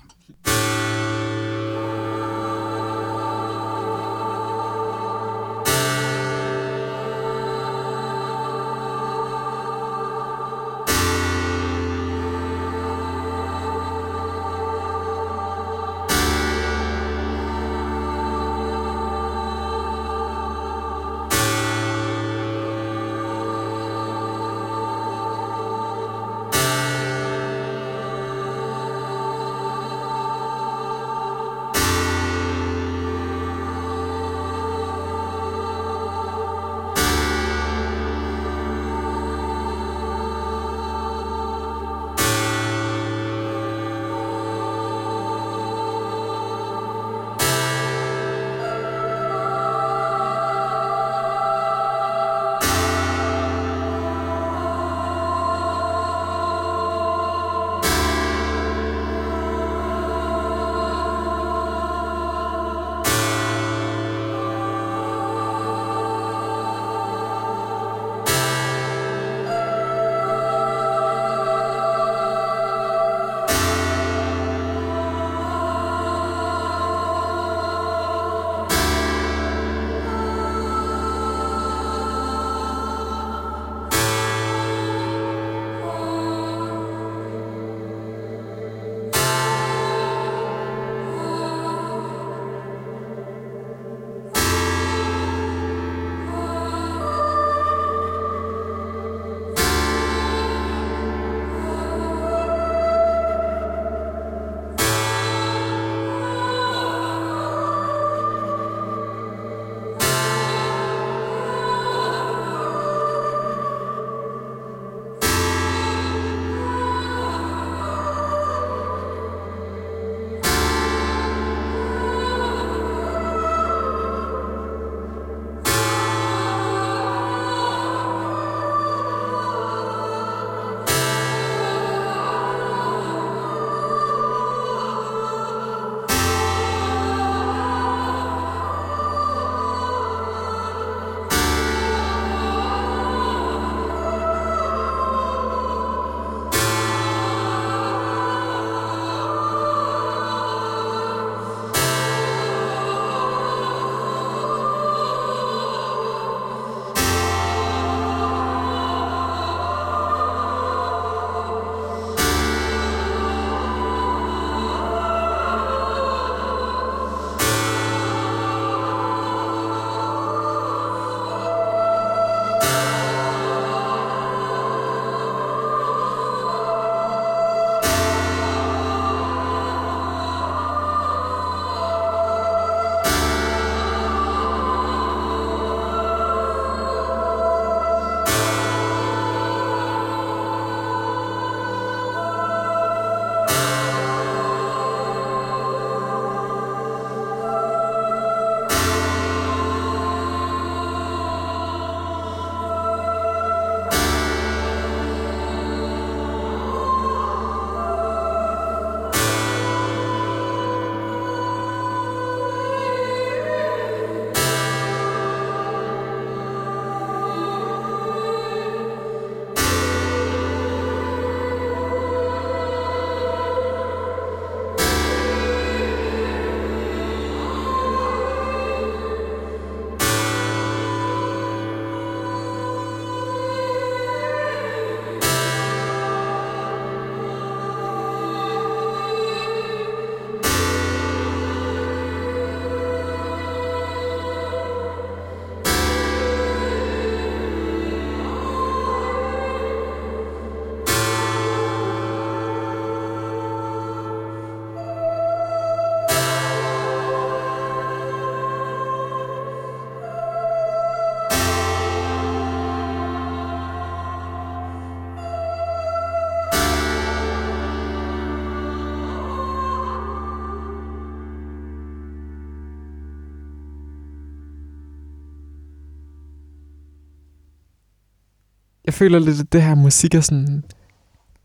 Føler 278.98 279.18
lidt, 279.18 279.40
at 279.40 279.52
det 279.52 279.62
her 279.62 279.74
musik 279.74 280.14
er 280.14 280.20
sådan 280.20 280.64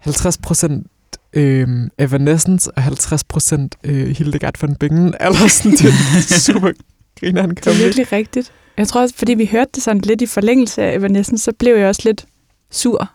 50% 0.07 1.29
øh, 1.33 1.67
Evanescence 1.97 2.71
og 2.71 2.83
50% 2.83 3.67
øh, 3.83 4.07
Hildegard 4.07 4.53
von 4.61 4.75
Bingen. 4.75 5.13
Eller 5.21 5.47
sådan, 5.47 5.71
det 5.71 5.85
er 5.85 6.39
super 6.39 6.71
grineren 7.19 7.49
Det 7.49 7.67
er 7.67 7.83
virkelig 7.83 8.11
rigtigt. 8.11 8.51
Jeg 8.77 8.87
tror 8.87 9.01
også, 9.01 9.15
fordi 9.17 9.33
vi 9.33 9.45
hørte 9.45 9.69
det 9.75 9.83
sådan 9.83 10.01
lidt 10.01 10.21
i 10.21 10.25
forlængelse 10.25 10.83
af 10.83 10.95
Evanescence, 10.95 11.43
så 11.43 11.51
blev 11.59 11.75
jeg 11.75 11.87
også 11.87 12.01
lidt 12.05 12.25
sur 12.71 13.09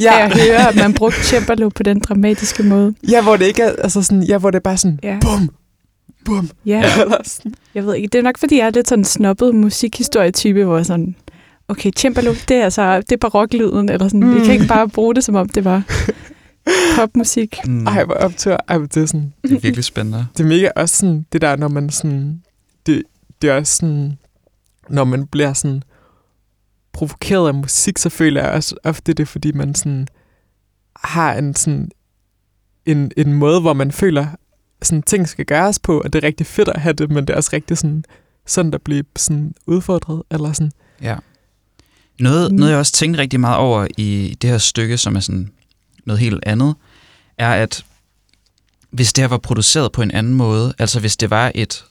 ja. 0.00 0.24
at 0.24 0.38
høre, 0.40 0.68
at 0.68 0.76
man 0.76 0.94
brugte 0.94 1.24
cembalo 1.24 1.68
på 1.68 1.82
den 1.82 1.98
dramatiske 2.00 2.62
måde. 2.62 2.94
ja, 3.10 3.22
hvor 3.22 3.36
det 3.36 3.46
ikke 3.46 3.62
er, 3.62 3.72
altså 3.78 4.02
sådan, 4.02 4.22
ja, 4.22 4.38
hvor 4.38 4.50
det 4.50 4.56
er 4.58 4.62
bare 4.62 4.76
sådan, 4.76 4.98
Ja. 5.02 5.18
bum, 5.20 5.50
bum, 6.24 6.50
Ja. 6.66 6.82
Ja. 6.98 7.04
Jeg 7.74 7.86
ved 7.86 7.94
ikke, 7.94 8.08
det 8.08 8.18
er 8.18 8.22
nok, 8.22 8.38
fordi 8.38 8.58
jeg 8.58 8.66
er 8.66 8.70
lidt 8.70 8.88
sådan 8.88 9.00
en 9.00 9.04
snobbet 9.04 9.54
musikhistorietype, 9.54 10.64
hvor 10.64 10.82
sådan, 10.82 11.16
okay, 11.68 11.90
cembalo, 11.96 12.34
det 12.48 12.56
er 12.56 12.64
altså, 12.64 12.96
det 13.00 13.12
er 13.12 13.16
baroklyden, 13.16 13.88
eller 13.88 14.08
sådan, 14.08 14.20
mm. 14.20 14.34
vi 14.34 14.38
Mm. 14.38 14.44
kan 14.44 14.54
ikke 14.54 14.66
bare 14.66 14.88
bruge 14.88 15.14
det, 15.14 15.24
som 15.24 15.34
om 15.34 15.48
det 15.48 15.64
var 15.64 15.82
popmusik. 16.96 17.56
Mm, 17.66 17.86
Ej, 17.86 18.04
hvor 18.04 18.14
optur. 18.14 18.58
Ej, 18.68 18.78
det 18.78 18.96
er 18.96 19.06
sådan, 19.06 19.32
det 19.42 19.52
er 19.52 19.60
virkelig 19.60 19.84
spændende. 19.84 20.26
det 20.36 20.44
er 20.44 20.48
mega 20.48 20.68
også 20.76 20.96
sådan, 20.96 21.26
det 21.32 21.40
der, 21.40 21.56
når 21.56 21.68
man 21.68 21.90
sådan, 21.90 22.42
det, 22.86 23.02
det 23.42 23.50
er 23.50 23.54
også 23.56 23.76
sådan, 23.76 24.18
når 24.88 25.04
man 25.04 25.26
bliver 25.26 25.52
sådan 25.52 25.82
provokeret 26.92 27.48
af 27.48 27.54
musik, 27.54 27.98
så 27.98 28.08
føler 28.08 28.42
jeg 28.42 28.50
også 28.52 28.76
ofte 28.84 29.12
det, 29.12 29.22
er, 29.22 29.26
fordi 29.26 29.52
man 29.52 29.74
sådan 29.74 30.08
har 30.96 31.34
en 31.34 31.54
sådan 31.54 31.90
en, 32.86 33.10
en 33.16 33.32
måde, 33.32 33.60
hvor 33.60 33.72
man 33.72 33.92
føler, 33.92 34.26
sådan 34.82 35.02
ting 35.02 35.28
skal 35.28 35.44
gøres 35.44 35.78
på, 35.78 36.00
og 36.00 36.12
det 36.12 36.24
er 36.24 36.26
rigtig 36.26 36.46
fedt 36.46 36.68
at 36.68 36.80
have 36.80 36.92
det, 36.92 37.10
men 37.10 37.26
det 37.26 37.32
er 37.32 37.36
også 37.36 37.50
rigtig 37.52 37.78
sådan, 37.78 38.04
sådan 38.46 38.74
at 38.74 38.82
blive 38.82 39.04
sådan 39.16 39.54
udfordret, 39.66 40.22
eller 40.30 40.52
sådan. 40.52 40.72
Ja. 41.02 41.16
Noget, 42.20 42.52
Mm. 42.52 42.58
noget, 42.58 42.70
jeg 42.72 42.78
også 42.78 42.92
tænkte 42.92 43.20
rigtig 43.20 43.40
meget 43.40 43.56
over 43.56 43.86
i 43.96 44.36
det 44.42 44.50
her 44.50 44.58
stykke, 44.58 44.98
som 44.98 45.16
er 45.16 45.20
sådan 45.20 45.50
noget 46.06 46.20
helt 46.20 46.42
andet, 46.46 46.74
er, 47.38 47.50
at 47.50 47.84
hvis 48.90 49.12
det 49.12 49.22
her 49.22 49.28
var 49.28 49.38
produceret 49.38 49.92
på 49.92 50.02
en 50.02 50.10
anden 50.10 50.34
måde, 50.34 50.74
altså 50.78 51.00
hvis 51.00 51.16
det 51.16 51.30
var 51.30 51.52
et, 51.54 51.84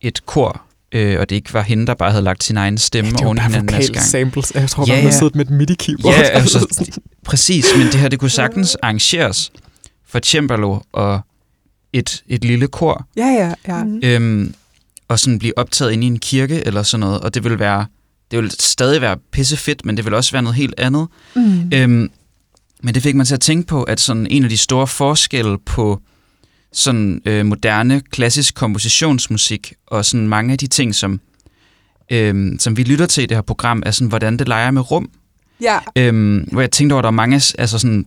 et 0.00 0.26
kor, 0.26 0.62
øh, 0.92 1.20
og 1.20 1.30
det 1.30 1.36
ikke 1.36 1.54
var 1.54 1.62
hende, 1.62 1.86
der 1.86 1.94
bare 1.94 2.10
havde 2.10 2.24
lagt 2.24 2.44
sin 2.44 2.56
egen 2.56 2.78
stemme 2.78 3.10
jo 3.20 3.26
oven 3.26 3.38
i 3.38 3.40
hinanden 3.40 3.74
næste 3.74 3.92
gang. 3.92 4.04
samples. 4.06 4.52
Jeg 4.54 4.70
tror 4.70 4.86
Ja, 4.86 4.94
man 4.94 5.04
ja. 5.04 5.10
siddet 5.10 5.34
med 5.34 5.44
et 5.46 5.50
midi-keyboard. 5.50 6.14
Ja, 6.14 6.22
altså. 6.22 6.84
Præcis, 7.24 7.66
men 7.76 7.86
det 7.86 7.94
her, 7.94 8.08
det 8.08 8.18
kunne 8.18 8.30
sagtens 8.30 8.76
arrangeres 8.82 9.52
for 10.06 10.18
cembalo 10.24 10.78
og 10.92 11.20
et, 11.92 12.22
et 12.28 12.44
lille 12.44 12.66
kor, 12.68 13.06
ja, 13.16 13.26
ja, 13.26 13.54
ja. 13.68 13.84
Øhm, 14.02 14.54
og 15.08 15.18
sådan 15.18 15.38
blive 15.38 15.58
optaget 15.58 15.92
ind 15.92 16.04
i 16.04 16.06
en 16.06 16.18
kirke 16.18 16.66
eller 16.66 16.82
sådan 16.82 17.00
noget, 17.00 17.20
og 17.20 17.34
det 17.34 17.44
vil 17.44 17.58
være, 17.58 17.86
det 18.32 18.42
vil 18.42 18.50
stadig 18.50 19.00
være 19.00 19.16
pissefedt, 19.32 19.84
men 19.84 19.96
det 19.96 20.04
vil 20.04 20.14
også 20.14 20.32
være 20.32 20.42
noget 20.42 20.56
helt 20.56 20.74
andet. 20.78 21.08
Mm. 21.36 21.70
Øhm, 21.74 22.10
men 22.82 22.94
det 22.94 23.02
fik 23.02 23.14
mig 23.14 23.26
til 23.26 23.34
at 23.34 23.40
tænke 23.40 23.66
på, 23.66 23.82
at 23.82 24.00
sådan 24.00 24.26
en 24.30 24.44
af 24.44 24.50
de 24.50 24.56
store 24.56 24.86
forskelle 24.86 25.58
på 25.58 26.00
sådan 26.72 27.22
øh, 27.26 27.46
moderne, 27.46 28.00
klassisk 28.00 28.54
kompositionsmusik, 28.54 29.72
og 29.86 30.04
sådan 30.04 30.28
mange 30.28 30.52
af 30.52 30.58
de 30.58 30.66
ting, 30.66 30.94
som, 30.94 31.20
øhm, 32.10 32.58
som 32.58 32.76
vi 32.76 32.82
lytter 32.82 33.06
til 33.06 33.22
i 33.22 33.26
det 33.26 33.36
her 33.36 33.42
program, 33.42 33.82
er 33.86 33.90
sådan, 33.90 34.08
hvordan 34.08 34.36
det 34.36 34.48
leger 34.48 34.70
med 34.70 34.90
rum. 34.90 35.10
Ja. 35.60 35.78
Øhm, 35.96 36.48
hvor 36.52 36.60
jeg 36.60 36.70
tænkte 36.70 36.92
over, 36.92 36.98
at 36.98 37.04
der 37.04 37.08
er 37.08 37.10
mange, 37.10 37.36
altså 37.58 37.78
sådan, 37.78 38.06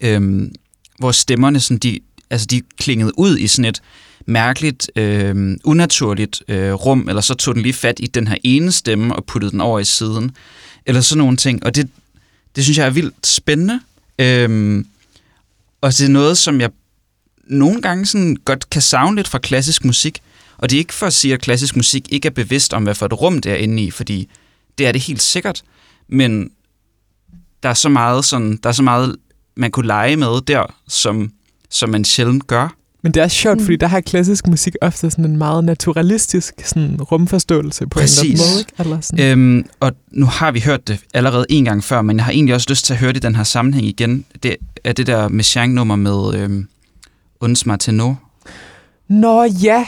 øhm, 0.00 0.52
hvor 0.98 1.12
stemmerne 1.12 1.60
sådan, 1.60 1.78
de, 1.78 2.00
altså 2.30 2.46
de 2.46 2.62
klingede 2.78 3.18
ud 3.18 3.38
i 3.38 3.46
sådan 3.46 3.68
et 3.68 3.82
mærkeligt, 4.26 4.90
øh, 4.96 5.56
unaturligt 5.64 6.42
øh, 6.48 6.72
rum, 6.72 7.08
eller 7.08 7.22
så 7.22 7.34
tog 7.34 7.54
den 7.54 7.62
lige 7.62 7.72
fat 7.72 7.96
i 8.00 8.06
den 8.06 8.28
her 8.28 8.36
ene 8.44 8.72
stemme 8.72 9.16
og 9.16 9.24
puttede 9.24 9.52
den 9.52 9.60
over 9.60 9.78
i 9.78 9.84
siden, 9.84 10.30
eller 10.86 11.00
sådan 11.00 11.18
nogle 11.18 11.36
ting. 11.36 11.64
Og 11.66 11.74
det, 11.74 11.88
det 12.56 12.64
synes 12.64 12.78
jeg 12.78 12.86
er 12.86 12.90
vildt 12.90 13.26
spændende. 13.26 13.80
Øh, 14.18 14.84
og 15.80 15.92
det 15.92 16.04
er 16.04 16.08
noget, 16.08 16.38
som 16.38 16.60
jeg 16.60 16.70
nogle 17.46 17.82
gange 17.82 18.06
sådan 18.06 18.36
godt 18.44 18.70
kan 18.70 18.82
savne 18.82 19.16
lidt 19.16 19.28
fra 19.28 19.38
klassisk 19.38 19.84
musik. 19.84 20.22
Og 20.58 20.70
det 20.70 20.76
er 20.76 20.78
ikke 20.78 20.94
for 20.94 21.06
at 21.06 21.12
sige, 21.12 21.34
at 21.34 21.40
klassisk 21.40 21.76
musik 21.76 22.12
ikke 22.12 22.26
er 22.26 22.30
bevidst 22.30 22.74
om, 22.74 22.82
hvad 22.82 22.94
for 22.94 23.06
et 23.06 23.20
rum 23.20 23.38
det 23.38 23.52
er 23.52 23.56
inde 23.56 23.82
i, 23.82 23.90
fordi 23.90 24.28
det 24.78 24.86
er 24.86 24.92
det 24.92 25.00
helt 25.00 25.22
sikkert. 25.22 25.62
Men 26.08 26.50
der 27.62 27.68
er 27.68 27.74
så 27.74 27.88
meget, 27.88 28.24
sådan, 28.24 28.56
der 28.56 28.68
er 28.68 28.72
så 28.72 28.82
meget 28.82 29.16
man 29.54 29.70
kunne 29.70 29.86
lege 29.86 30.16
med 30.16 30.40
der, 30.40 30.74
som, 30.88 31.32
som 31.70 31.90
man 31.90 32.04
sjældent 32.04 32.46
gør. 32.46 32.76
Men 33.02 33.12
det 33.14 33.22
er 33.22 33.28
sjovt, 33.28 33.56
Mm. 33.56 33.60
mm. 33.60 33.64
fordi 33.64 33.76
der 33.76 33.86
har 33.86 34.00
klassisk 34.00 34.46
musik 34.46 34.76
ofte 34.80 35.10
sådan 35.10 35.24
en 35.24 35.36
meget 35.36 35.64
naturalistisk 35.64 36.54
sådan 36.64 37.02
rumforståelse 37.02 37.86
på 37.86 37.98
Præcis. 37.98 38.18
en 38.22 38.32
eller 38.32 38.42
anden 38.44 38.52
måde. 38.54 38.60
Ikke? 38.60 38.72
Eller 38.78 39.00
sådan. 39.00 39.38
Øhm, 39.58 39.66
og 39.80 39.92
nu 40.12 40.26
har 40.26 40.50
vi 40.52 40.60
hørt 40.60 40.88
det 40.88 40.98
allerede 41.14 41.46
en 41.48 41.64
gang 41.64 41.84
før, 41.84 42.02
men 42.02 42.16
jeg 42.16 42.24
har 42.24 42.32
egentlig 42.32 42.54
også 42.54 42.66
lyst 42.70 42.84
til 42.84 42.92
at 42.92 42.98
høre 43.00 43.12
det 43.12 43.16
i 43.16 43.26
den 43.26 43.36
her 43.36 43.44
sammenhæng 43.44 43.86
igen. 43.86 44.24
Det 44.42 44.56
er 44.84 44.92
det 44.92 45.06
der 45.06 45.28
Messiaen-nummer 45.28 45.96
med 45.96 46.34
øhm, 46.34 46.68
Uns 47.40 47.66
Martineau. 47.66 48.16
Nå 49.08 49.44
ja, 49.44 49.86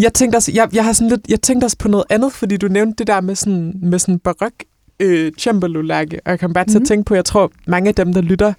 jeg 0.00 0.12
tænkte, 0.14 0.36
også, 0.36 0.52
jeg, 0.54 0.68
jeg, 0.72 0.84
har 0.84 0.92
sådan 0.92 1.08
lidt, 1.08 1.20
jeg 1.28 1.42
tænkte 1.42 1.64
også 1.64 1.76
på 1.78 1.88
noget 1.88 2.04
andet, 2.10 2.32
fordi 2.32 2.56
du 2.56 2.68
nævnte 2.68 2.94
det 2.98 3.06
der 3.06 3.20
med 3.20 3.34
sådan, 3.34 3.72
med 3.82 3.98
sådan 3.98 4.18
barok 4.18 4.52
øh, 5.00 5.32
cembalo-lærke, 5.40 6.20
og 6.24 6.30
jeg 6.30 6.40
kom 6.40 6.52
bare 6.52 6.64
til 6.64 6.76
Mhm. 6.76 6.82
at 6.82 6.88
tænke 6.88 7.04
på, 7.04 7.14
jeg 7.14 7.24
tror, 7.24 7.52
mange 7.66 7.88
af 7.88 7.94
dem, 7.94 8.12
der 8.12 8.20
lytter 8.20 8.52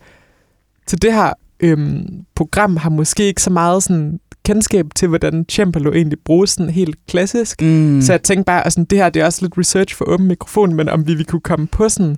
til 0.88 1.02
det 1.02 1.14
her 1.14 1.34
øhm, 1.66 2.26
program, 2.36 2.78
har 2.78 2.90
måske 2.90 3.24
ikke 3.24 3.42
så 3.42 3.50
meget 3.50 3.84
sådan 3.84 4.20
kendskab 4.46 4.86
til, 4.96 5.08
hvordan 5.08 5.46
cembalo 5.52 5.92
egentlig 5.94 6.20
bruges 6.26 6.50
sådan 6.50 6.70
helt 6.70 6.98
klassisk. 7.08 7.62
Mm. 7.62 8.02
Så 8.02 8.14
jeg 8.14 8.24
tænkte 8.24 8.44
bare, 8.44 8.64
altså, 8.64 8.86
det 8.90 8.98
her 8.98 9.10
det 9.10 9.22
er 9.22 9.26
også 9.26 9.46
lidt 9.46 9.58
research 9.58 9.96
for 9.96 10.06
åben 10.06 10.28
mikrofon, 10.28 10.74
men 10.74 10.90
om 10.90 11.08
vi, 11.08 11.14
vi 11.16 11.24
kunne 11.24 11.42
komme 11.42 11.68
på 11.68 11.90
sådan, 11.90 12.18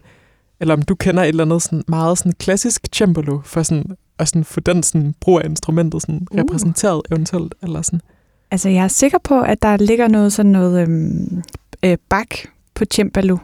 eller 0.59 0.73
om 0.73 0.81
du 0.81 0.95
kender 0.95 1.23
et 1.23 1.27
eller 1.27 1.45
andet 1.45 1.61
sådan 1.61 1.83
meget 1.87 2.17
sådan 2.17 2.31
klassisk 2.39 2.87
cembalo, 2.95 3.39
for 3.45 3.63
sådan, 3.63 3.85
at 4.19 4.27
sådan 4.27 4.43
få 4.43 4.59
den 4.59 4.83
sådan, 4.83 5.15
brug 5.21 5.41
af 5.41 5.45
instrumentet 5.45 6.01
sådan, 6.01 6.27
Uh. 6.31 6.39
repræsenteret 6.39 7.01
eventuelt, 7.11 7.55
eller 7.63 7.81
sådan. 7.81 8.01
Altså, 8.51 8.69
jeg 8.69 8.83
er 8.83 8.87
sikker 8.87 9.17
på, 9.23 9.41
at 9.41 9.61
der 9.61 9.77
ligger 9.77 10.07
noget 10.07 10.33
sådan 10.33 10.51
noget 10.51 10.81
øhm, 10.81 11.41
øh, 11.83 11.97
bak 12.09 12.27
på 12.75 12.85
cembalo. 12.93 13.37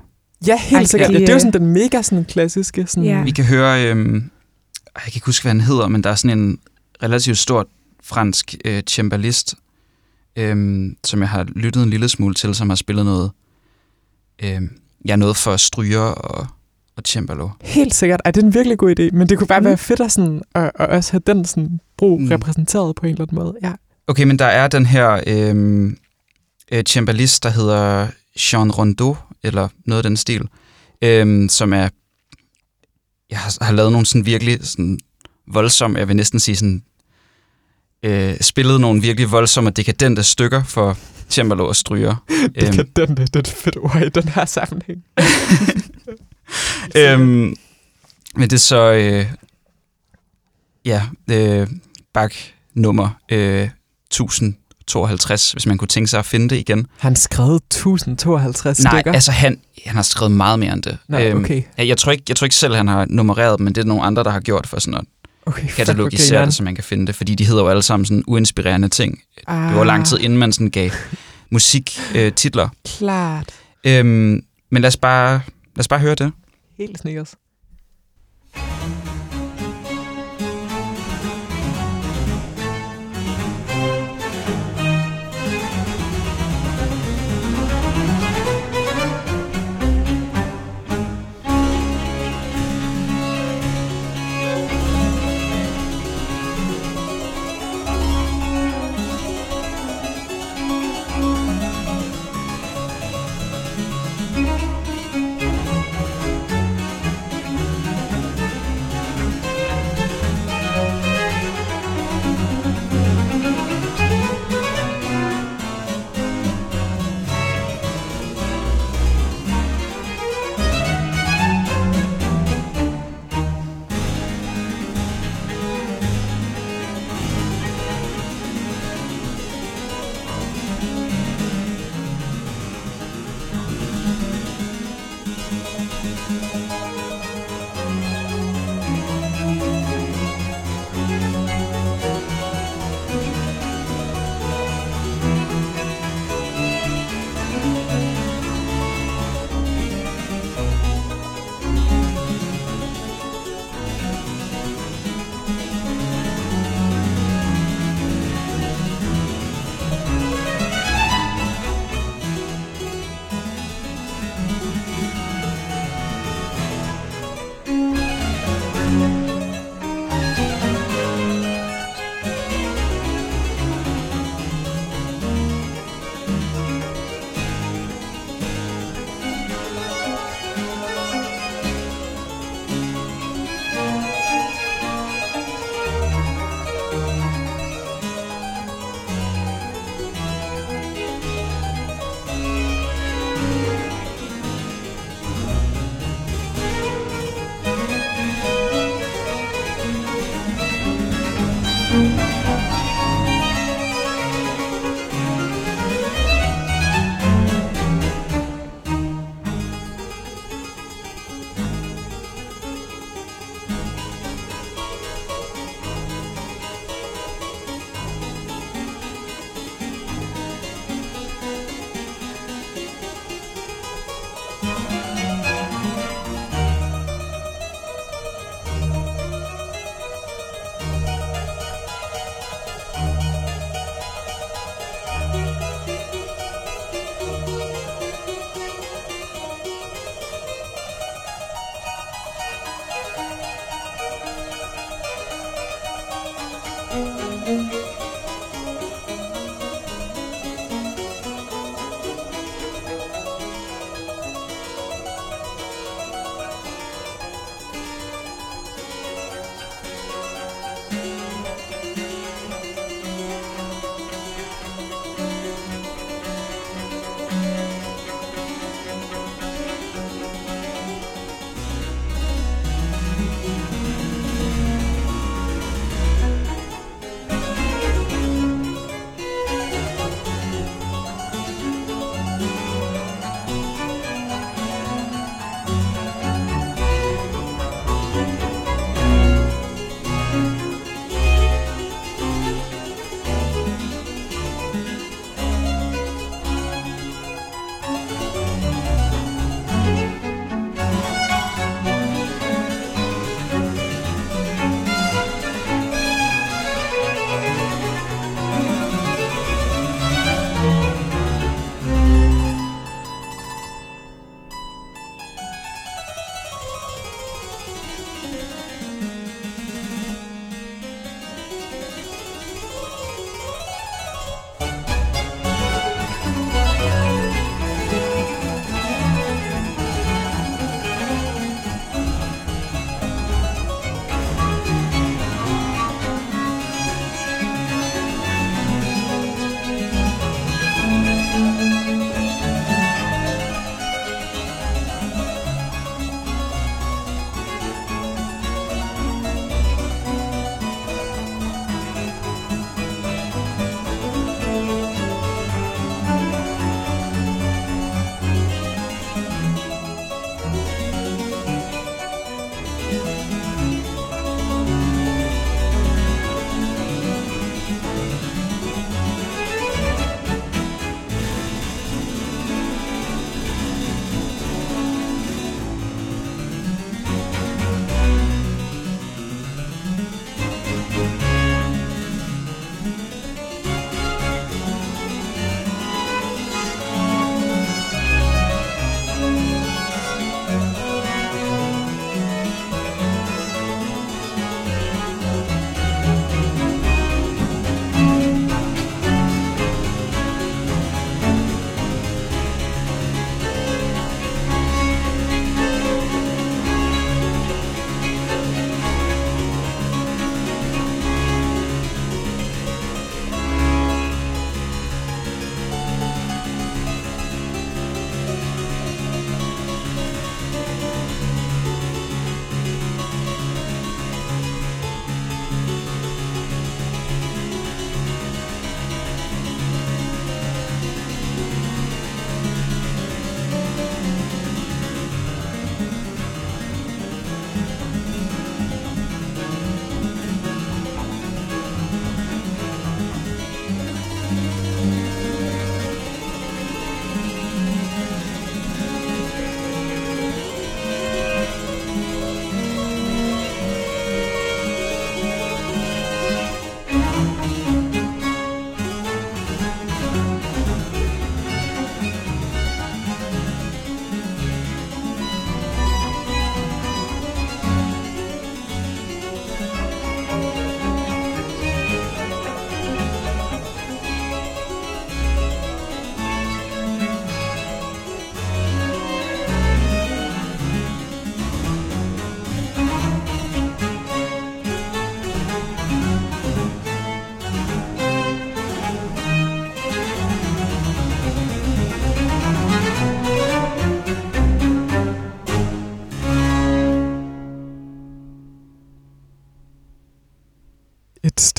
Ja, 0.48 0.58
helt 0.58 0.80
Ej, 0.80 0.84
sikkert. 0.84 1.13
Ja, 1.13 1.20
det 1.20 1.30
er 1.30 1.34
jo 1.34 1.36
øh, 1.36 1.42
sådan 1.42 1.62
den 1.62 1.74
mega 1.74 2.02
sådan 2.02 2.26
klassiske. 2.26 2.86
Sådan, 2.88 3.04
Ja. 3.04 3.24
Vi 3.24 3.32
kan 3.32 3.46
høre, 3.46 3.89
øhm, 3.89 4.24
jeg 4.95 5.03
kan 5.03 5.12
ikke 5.15 5.25
huske, 5.25 5.43
hvad 5.43 5.49
han 5.51 5.62
hedder, 5.62 5.88
men 5.88 6.03
der 6.03 6.10
er 6.10 6.15
sådan 6.15 6.39
en 6.39 6.60
relativt 7.03 7.38
stor 7.38 7.67
fransk 8.03 8.56
øh, 8.65 8.84
cembalist, 8.89 9.56
øhm, 10.36 10.97
som 11.03 11.19
jeg 11.19 11.29
har 11.29 11.43
lyttet 11.56 11.84
en 11.84 11.89
lille 11.89 12.10
smule 12.10 12.34
til, 12.36 12.56
som 12.56 12.69
har 12.69 12.75
spillet 12.75 13.06
noget, 13.06 13.32
øhm, 14.43 14.69
ja, 15.08 15.15
noget 15.15 15.38
for 15.38 15.58
stryger 15.58 15.99
og, 16.01 16.47
og 16.95 17.03
cembalo. 17.08 17.49
Helt 17.62 17.93
sikkert. 17.93 18.21
Ej, 18.25 18.32
det 18.32 18.41
er 18.43 18.45
en 18.47 18.53
virkelig 18.53 18.77
god 18.77 18.99
idé, 18.99 19.15
men 19.17 19.29
det 19.29 19.38
kunne 19.38 19.47
bare 19.47 19.60
Mm. 19.60 19.65
være 19.65 19.77
fedt 19.77 19.99
at, 19.99 20.12
sådan, 20.12 20.41
at, 20.56 20.71
at 20.75 20.89
også 20.89 21.12
have 21.12 21.21
den 21.27 21.45
sådan, 21.45 21.79
brug 21.97 22.21
Mm. 22.21 22.27
repræsenteret 22.27 22.95
på 22.95 23.06
en 23.06 23.12
eller 23.12 23.25
anden 23.25 23.36
måde. 23.36 23.53
Ja. 23.63 23.71
Okay, 24.08 24.23
men 24.23 24.39
der 24.39 24.45
er 24.45 24.67
den 24.67 24.86
her 24.86 25.21
øhm, 25.27 25.97
øh, 26.71 26.84
cembalist, 26.84 27.43
der 27.43 27.49
hedder 27.49 28.08
Jean 28.53 28.71
Rondeau, 28.71 29.17
eller 29.43 29.67
noget 29.86 29.99
af 29.99 30.03
den 30.03 30.17
stil, 30.17 30.47
øhm, 31.01 31.49
som 31.49 31.73
er, 31.73 31.89
jeg 33.34 33.41
har, 33.41 33.58
har 33.62 33.74
lavet 33.74 33.91
nogle 33.91 34.06
sådan 34.06 34.26
virkelig 34.26 34.60
sådan 34.62 35.00
voldsomme, 35.48 36.00
jeg 36.00 36.08
vil 36.08 36.15
næsten 36.15 36.39
sige 36.39 36.56
sådan, 36.56 36.84
øh, 38.04 38.39
spillet 38.41 38.82
nogle 38.82 39.02
virkelig 39.02 39.32
voldsomme 39.32 39.69
og 39.69 39.78
dekadente 39.78 40.24
stykker 40.24 40.63
for 40.63 40.98
cembalo 41.30 41.67
og 41.67 41.76
stryger. 41.76 42.15
Det 42.56 42.74
kan 42.74 42.88
den, 42.96 43.17
det 43.17 43.36
er 43.36 43.39
et 43.39 43.48
fedt 43.48 43.78
ord 43.78 44.02
i 44.06 44.10
den 44.10 44.28
her 44.28 44.46
sammenhæng. 44.46 45.04
øhm, 46.98 47.56
men 48.36 48.50
det 48.50 48.54
er 48.54 48.58
så, 48.58 48.91
øh, 48.91 49.26
ja, 50.86 51.06
øh, 51.32 51.67
bak 52.13 52.34
nummer 52.74 53.10
øh, 53.32 53.69
1052, 54.88 55.52
hvis 55.52 55.65
man 55.65 55.78
kunne 55.78 55.88
tænke 55.88 56.08
sig 56.08 56.19
at 56.19 56.26
finde 56.26 56.50
det 56.50 56.56
igen. 56.56 56.88
Han 56.98 57.15
skrevet 57.15 57.56
1052 57.72 58.80
Nej, 58.84 58.91
stykker? 58.93 59.12
altså 59.12 59.32
han, 59.32 59.58
han 59.86 59.96
har 59.96 60.02
skrevet 60.04 60.32
meget 60.32 60.60
mere 60.60 60.74
end 60.74 60.84
det. 60.84 60.98
Nå, 61.08 61.17
Øhm, 61.19 61.39
okay. 61.43 61.62
ja, 61.78 61.86
jeg, 61.88 61.98
tror 61.98 62.12
ikke, 62.12 62.24
jeg 62.28 62.36
tror 62.36 62.46
ikke 62.46 62.56
selv, 62.56 62.76
han 62.76 62.88
har 62.88 63.06
nummereret 63.10 63.58
dem, 63.60 63.63
men 63.63 63.76
det 63.76 63.82
er 63.82 63.86
nogle 63.86 64.04
andre, 64.04 64.24
der 64.24 64.30
har 64.30 64.39
gjort 64.39 64.67
for 64.67 64.80
sådan 64.80 64.93
at 65.00 65.06
okay 65.46 65.67
katalogisere 65.67 66.38
okay, 66.39 66.46
det, 66.46 66.54
så 66.54 66.63
man 66.63 66.76
kan 66.76 66.84
finde 66.84 67.08
det, 67.08 67.15
fordi 67.15 67.36
de 67.36 67.46
hedder 67.46 67.62
jo 67.63 67.69
alle 67.69 67.84
sammen 67.84 68.06
sådan 68.06 68.24
uinspirerende 68.28 68.89
ting. 68.89 69.19
ah, 69.48 69.69
Det 69.69 69.78
var 69.78 69.84
lang 69.84 70.06
tid, 70.06 70.19
inden 70.19 70.39
man 70.39 70.52
sådan 70.54 70.69
gav 70.69 70.89
musiktitler. 71.50 72.26
Øh, 72.26 72.34
titler. 72.34 72.69
Klart. 72.86 73.50
øhm, 73.84 74.43
men 74.72 74.82
lad 74.82 74.88
os, 74.88 74.98
bare, 74.98 75.32
lad 75.76 75.80
os 75.80 75.88
bare 75.88 76.00
høre 76.00 76.15
det. 76.15 76.32
Helt 76.78 77.00
snikkers. 77.00 77.36
Thank 78.56 79.03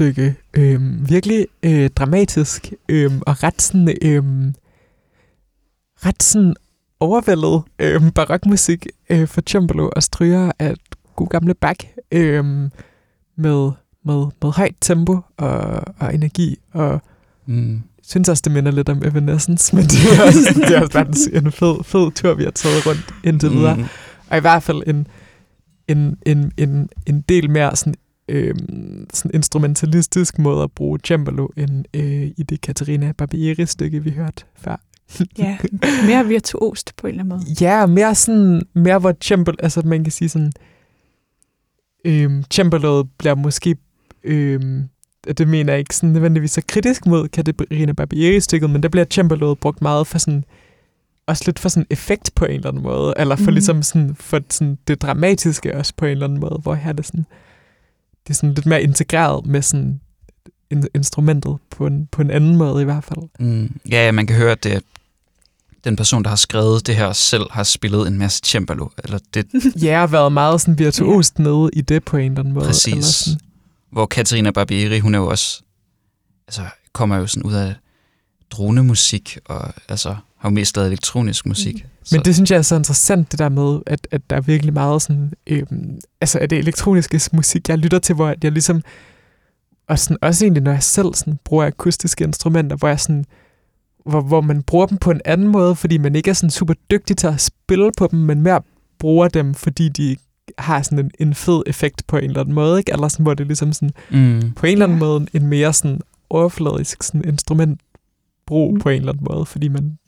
et 0.09 0.15
stykke 0.15 0.35
øh, 0.55 1.09
virkelig 1.09 1.47
øh, 1.63 1.91
dramatisk 1.91 2.73
øh, 2.89 3.13
og 3.27 3.43
ret 3.43 3.63
sådan, 3.63 3.97
øh, 4.03 4.53
ret 6.07 6.23
sådan 6.23 6.55
overvældet 7.01 7.63
øh, 7.79 8.13
barokmusik 8.13 8.87
øh, 9.11 9.29
for 9.29 9.43
cembalo 9.47 9.91
og 9.97 10.03
stryger 10.03 10.53
af 10.59 10.75
god 11.17 11.29
gamle 11.29 11.55
Bach 11.55 11.87
øh, 12.13 12.45
med, 12.45 12.71
med, 14.05 14.27
med 14.43 14.51
højt 14.57 14.77
tempo 14.81 15.21
og, 15.37 15.83
og 15.99 16.15
energi 16.15 16.57
og 16.73 17.01
Mm. 17.47 17.83
synes 18.03 18.29
også, 18.29 18.43
det 18.45 18.53
minder 18.53 18.71
lidt 18.71 18.89
om 18.89 19.03
Evanescence, 19.05 19.77
men 19.77 19.85
det 19.85 20.19
er 20.19 20.27
også, 20.27 20.55
det 20.57 20.77
er 20.77 20.81
også 20.81 20.93
bare 20.93 21.37
en 21.37 21.53
fed, 21.53 21.85
fed 21.85 22.13
tur, 22.13 22.35
vi 22.35 22.45
har 22.45 22.51
taget 22.51 22.87
rundt 22.87 23.15
indtil 23.25 23.51
videre. 23.51 23.77
Mm. 23.77 23.85
Og 24.31 24.37
i 24.37 24.41
hvert 24.41 24.63
fald 24.63 24.83
en, 24.87 25.07
en, 25.89 26.17
en, 26.27 26.53
en, 26.57 26.89
en 27.07 27.21
del 27.21 27.51
mere 27.51 27.77
sådan, 27.77 27.95
øhm, 28.29 29.07
sådan 29.13 29.31
instrumentalistisk 29.35 30.39
måde 30.39 30.63
at 30.63 30.73
bruge 30.73 30.99
cembalo, 31.05 31.49
end 31.57 31.85
øh, 31.95 32.23
i 32.37 32.43
det 32.49 32.61
Katarina 32.61 33.13
Barbieri-stykke, 33.13 34.03
vi 34.03 34.11
hørte 34.11 34.45
før. 34.57 34.81
Ja, 35.39 35.59
mere 36.07 36.27
virtuost 36.27 36.97
på 36.97 37.07
en 37.07 37.11
eller 37.11 37.25
anden 37.25 37.39
måde. 37.39 37.57
Ja, 37.61 37.87
mere 37.87 38.15
sådan, 38.15 38.63
mere 38.75 38.99
hvor 38.99 39.15
cembalo, 39.25 39.57
altså 39.59 39.83
man 39.85 40.05
kan 40.05 40.13
sige 40.13 40.29
sådan, 40.29 40.53
øhm, 42.05 42.45
cembaloet 42.51 43.09
bliver 43.19 43.35
måske, 43.35 43.77
øhm, 44.25 44.89
det 45.39 45.49
mener 45.49 45.73
jeg 45.73 45.79
ikke 45.79 45.97
sådan 45.97 46.11
nødvendigvis 46.11 46.51
så 46.51 46.63
kritisk 46.69 47.07
mod 47.07 47.29
Katarina 47.29 47.93
Barbieri-stykket, 47.93 48.71
men 48.71 48.83
der 48.83 48.89
bliver 48.89 49.05
cembaloet 49.05 49.59
brugt 49.59 49.83
meget 49.83 50.07
for 50.07 50.19
sådan, 50.19 50.45
også 51.27 51.43
lidt 51.47 51.59
for 51.59 51.69
sådan 51.69 51.87
effekt 51.91 52.31
på 52.35 52.45
en 52.45 52.51
eller 52.51 52.69
anden 52.69 52.83
måde, 52.83 53.15
eller 53.17 53.37
for 53.37 53.51
mm. 53.51 53.55
ligesom 53.55 53.83
sådan, 53.83 54.15
for 54.15 54.41
sådan 54.51 54.79
det 54.89 55.03
dramatiske 55.03 55.77
også 55.77 55.93
på 55.97 56.05
en 56.05 56.11
eller 56.11 56.27
anden 56.27 56.41
måde, 56.41 56.61
hvor 56.63 56.75
her 56.75 56.89
er 56.89 56.93
det 56.93 57.07
sådan, 57.07 57.27
det 58.27 58.31
er 58.31 58.35
sådan 58.35 58.55
lidt 58.55 58.67
mere 58.67 58.83
integreret 58.83 59.47
med 59.47 59.63
sådan 59.63 60.01
in- 60.71 60.87
instrumentet 60.95 61.57
på 61.71 61.87
en, 61.87 62.07
på 62.07 62.23
en 62.23 62.31
anden 62.31 62.57
måde 62.57 62.83
i 62.83 62.85
hvert 62.85 63.05
fald. 63.05 63.21
Mm. 63.41 63.81
Ja, 63.91 64.13
man 64.13 64.27
kan 64.27 64.37
høre, 64.37 64.53
at 64.53 64.65
det 64.65 64.83
den 65.85 65.97
person, 65.97 66.23
der 66.23 66.29
har 66.29 66.37
skrevet 66.37 66.87
det 66.87 66.97
her 66.97 67.13
selv, 67.13 67.43
har 67.51 67.63
spillet 67.63 68.07
en 68.07 68.19
masse 68.19 68.41
cembalo. 68.45 68.89
Eller 69.05 69.19
det, 69.35 69.47
Ja, 69.83 70.03
og 70.03 70.13
været 70.13 70.33
meget 70.33 70.61
sådan 70.61 70.79
virtuost 70.79 71.39
nede 71.39 71.71
i 71.73 71.81
det 71.81 72.05
på 72.05 72.17
en 72.17 72.25
eller 72.33 72.41
anden 72.41 72.55
måde. 72.55 72.67
Præcis. 72.67 72.93
Eller 72.93 73.03
sådan. 73.05 73.41
hvor 73.91 74.07
Katarina 74.07 74.51
Barbieri, 74.51 74.99
hun 75.01 75.15
er 75.15 75.19
jo 75.19 75.27
også, 75.27 75.63
altså 76.49 76.63
kommer 76.93 77.17
jo 77.17 77.27
sådan 77.27 77.43
ud 77.43 77.55
af 77.55 77.75
dronemusik, 78.51 79.39
og 79.45 79.73
altså 79.89 80.17
har 80.45 80.51
jo 80.51 80.55
mest 80.55 80.77
lavet 80.77 80.87
elektronisk 80.89 81.47
musik. 81.47 81.75
Mm. 81.75 81.89
Men 82.13 82.21
det 82.25 82.35
synes 82.35 82.51
jeg 82.51 82.57
er 82.59 82.63
så 82.63 82.77
interessant, 82.77 83.33
det 83.33 83.39
der 83.39 83.49
med, 83.49 83.81
at, 83.87 84.09
at 84.11 84.31
der 84.31 84.37
er 84.37 84.41
virkelig 84.41 84.75
meget 84.75 85.03
sådan, 85.03 85.33
øhm, 85.47 85.99
altså 86.21 86.39
er 86.39 86.47
det 86.47 86.59
elektroniske 86.59 87.21
musik, 87.33 87.69
jeg 87.69 87.79
lytter 87.79 87.99
til, 87.99 88.15
hvor 88.15 88.35
jeg 88.43 88.53
ligesom, 88.53 88.83
og 89.89 89.99
sådan, 89.99 90.17
også 90.23 90.45
egentlig, 90.45 90.63
når 90.63 90.71
jeg 90.73 90.83
selv 90.83 91.15
sådan, 91.15 91.39
bruger 91.45 91.67
akustiske 91.67 92.25
instrumenter, 92.25 92.77
hvor 92.77 92.89
jeg 92.89 93.01
sådan, 93.01 93.25
hvor, 94.07 94.21
hvor 94.21 94.41
man 94.41 94.63
bruger 94.63 94.87
dem 94.87 94.99
på 94.99 95.11
en 95.11 95.21
anden 95.25 95.49
måde, 95.49 95.77
fordi 95.77 95.99
man 95.99 96.17
ikke 96.17 96.31
er 96.31 96.35
sådan 96.35 96.51
super 96.51 96.75
dygtig 96.91 97.17
til 97.17 97.27
at 97.27 97.41
spille 97.41 97.91
på 97.99 98.07
dem, 98.11 98.19
men 98.19 98.43
mere 98.43 98.61
bruger 98.99 99.29
dem, 99.29 99.55
fordi 99.55 99.89
de 99.89 100.17
har 100.59 100.83
sådan 100.83 100.99
en, 100.99 101.11
en 101.19 101.35
fed 101.35 101.63
effekt 101.67 102.03
på 102.07 102.17
en 102.17 102.25
eller 102.25 102.41
anden 102.41 102.55
måde, 102.55 102.79
ikke? 102.79 102.93
Eller 102.93 103.09
sådan, 103.09 103.23
hvor 103.25 103.35
det 103.35 103.45
er 103.45 103.49
ligesom 103.49 103.73
sådan, 103.73 103.91
Mm. 104.11 104.53
på 104.57 104.67
en 104.67 104.73
eller 104.73 104.87
anden 104.87 104.99
Ja. 104.99 105.05
måde 105.05 105.27
en 105.33 105.47
mere 105.47 105.73
sådan 105.73 106.01
overfladisk 106.31 107.03
sådan 107.03 107.25
instrumentbrug 107.29 108.75
mm. 108.75 108.81
på 108.81 108.89
en 108.89 108.97
eller 109.01 109.13
anden 109.13 109.27
måde, 109.31 109.47
fordi 109.47 109.69
man 109.69 109.99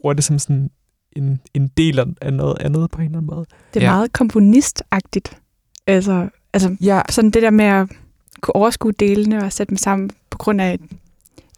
bruger 0.00 0.12
det 0.14 0.24
som 0.24 0.38
sådan 0.38 0.70
en, 1.12 1.40
en 1.54 1.68
del 1.68 1.98
af- 1.98 2.32
noget 2.32 2.56
andet 2.60 2.90
på 2.90 2.98
en 3.00 3.04
eller 3.06 3.18
anden 3.18 3.34
måde. 3.34 3.46
Det 3.74 3.82
er 3.82 3.86
Ja. 3.86 3.92
meget 3.92 4.12
komponistagtigt. 4.12 5.38
Altså, 5.86 6.28
altså 6.52 6.76
Ja, 6.80 7.02
sådan 7.10 7.30
det 7.30 7.42
der 7.42 7.50
med 7.50 7.64
at 7.64 7.88
kunne 8.40 8.56
overskue 8.56 8.92
delene 8.92 9.44
og 9.44 9.52
sætte 9.52 9.70
dem 9.70 9.76
sammen 9.76 10.10
på 10.30 10.38
grund 10.38 10.60
af 10.60 10.74
et, 10.74 10.80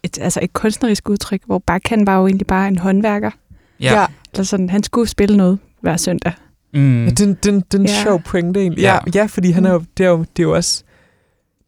et, 0.03 0.19
altså 0.21 0.39
et 0.43 0.53
kunstnerisk 0.53 1.09
udtryk, 1.09 1.41
hvor 1.45 1.59
Bach 1.59 1.85
han 1.89 2.07
var 2.07 2.17
jo 2.19 2.27
egentlig 2.27 2.47
bare 2.47 2.67
en 2.67 2.77
håndværker. 2.77 3.31
Ja. 3.79 3.99
ja. 4.01 4.05
Eller 4.33 4.43
sådan, 4.43 4.69
han 4.69 4.83
skulle 4.83 5.09
spille 5.09 5.37
noget 5.37 5.59
hver 5.81 5.97
søndag. 5.97 6.33
Mm. 6.73 7.05
ja 7.05 7.11
den, 7.11 7.33
den, 7.43 7.63
den 7.71 7.85
Ja. 7.85 8.01
sjov 8.03 8.21
pointe 8.21 8.59
egentlig. 8.61 8.81
Ja. 8.81 8.93
Ja, 8.93 8.99
ja 9.15 9.25
fordi 9.25 9.51
han 9.51 9.65
er 9.65 9.71
jo, 9.73 9.79
Mm. 9.79 9.85
det 9.97 10.05
er 10.05 10.09
jo, 10.09 10.19
det 10.19 10.39
er 10.39 10.43
jo 10.47 10.55
også, 10.55 10.83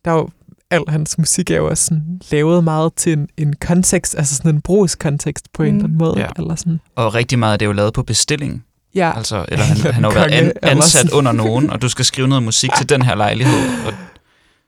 der 0.05 0.11
er 0.11 0.15
jo, 0.15 0.29
al 0.75 0.83
hans 0.89 1.17
musik 1.17 1.51
er 1.51 1.55
jo 1.57 1.69
også 1.69 1.85
sådan, 1.85 2.21
lavet 2.31 2.63
meget 2.63 2.93
til 2.93 3.13
en, 3.13 3.27
en 3.37 3.55
kontekst, 3.61 4.15
altså 4.17 4.35
sådan 4.35 4.55
en 4.55 4.61
brugskontekst 4.61 5.53
på 5.53 5.63
en 5.63 5.69
Mm. 5.69 5.75
eller 5.75 5.85
anden 5.85 5.97
måde. 5.97 6.19
Ja. 6.19 6.27
Eller 6.37 6.55
sådan. 6.55 6.79
Og 6.95 7.13
rigtig 7.15 7.39
meget 7.39 7.53
af 7.53 7.59
det 7.59 7.65
er 7.65 7.69
jo 7.69 7.73
lavet 7.73 7.93
på 7.93 8.03
bestilling. 8.03 8.63
Ja, 8.95 9.13
Altså, 9.17 9.45
eller 9.47 9.65
han, 9.65 9.77
han 9.93 10.03
har 10.03 10.11
jo 10.11 10.13
været 10.19 10.31
an, 10.31 10.51
ansat 10.61 11.11
under 11.11 11.31
nogen, 11.31 11.69
og 11.69 11.81
du 11.81 11.89
skal 11.89 12.05
skrive 12.05 12.27
noget 12.27 12.43
musik 12.43 12.69
til 12.77 12.89
den 12.89 13.01
her 13.01 13.15
lejlighed. 13.15 13.59
Og 13.85 13.93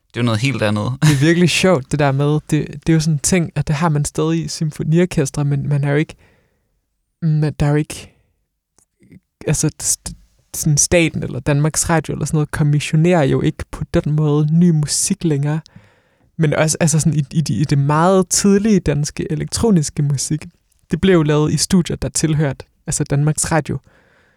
det 0.07 0.19
er 0.19 0.21
jo 0.21 0.23
noget 0.23 0.39
helt 0.39 0.61
andet. 0.63 0.91
det 1.01 1.11
er 1.11 1.19
virkelig 1.19 1.49
sjovt, 1.49 1.91
det 1.91 1.99
der 1.99 2.11
med, 2.11 2.33
det, 2.49 2.67
det 2.67 2.89
er 2.89 2.93
jo 2.93 2.99
sådan 2.99 3.13
en 3.13 3.19
ting, 3.19 3.51
at 3.55 3.67
det 3.67 3.75
har 3.75 3.89
man 3.89 4.05
stadig 4.05 4.43
i 4.45 4.47
symfoniorkestre, 4.47 5.45
men 5.45 5.69
man 5.69 5.83
er 5.83 5.89
jo 5.91 5.95
ikke, 5.97 6.15
men 7.21 7.53
der 7.59 7.65
er 7.65 7.69
jo 7.69 7.75
ikke, 7.75 8.13
altså 9.47 9.69
sådan 10.55 10.77
staten 10.77 11.23
eller 11.23 11.39
Danmarks 11.39 11.89
Radio 11.89 12.13
eller 12.13 12.25
sådan 12.25 12.35
noget, 12.35 12.51
kommissionerer 12.51 13.23
jo 13.23 13.41
ikke 13.41 13.65
på 13.71 13.83
den 13.93 14.15
måde 14.15 14.47
ny 14.51 14.69
musik 14.69 15.23
længere. 15.23 15.59
Men 16.37 16.53
også 16.53 16.77
altså 16.79 16.99
sådan 16.99 17.19
i, 17.19 17.23
i, 17.31 17.41
de, 17.41 17.53
i 17.53 17.63
det 17.63 17.77
meget 17.77 18.29
tidlige 18.29 18.79
danske 18.79 19.31
elektroniske 19.31 20.03
musik, 20.03 20.45
det 20.91 21.01
blev 21.01 21.13
jo 21.13 21.23
lavet 21.23 21.53
i 21.53 21.57
studier, 21.57 21.95
der 21.95 22.09
tilhørte 22.09 22.65
altså 22.87 23.03
Danmarks 23.03 23.51
Radio. 23.51 23.79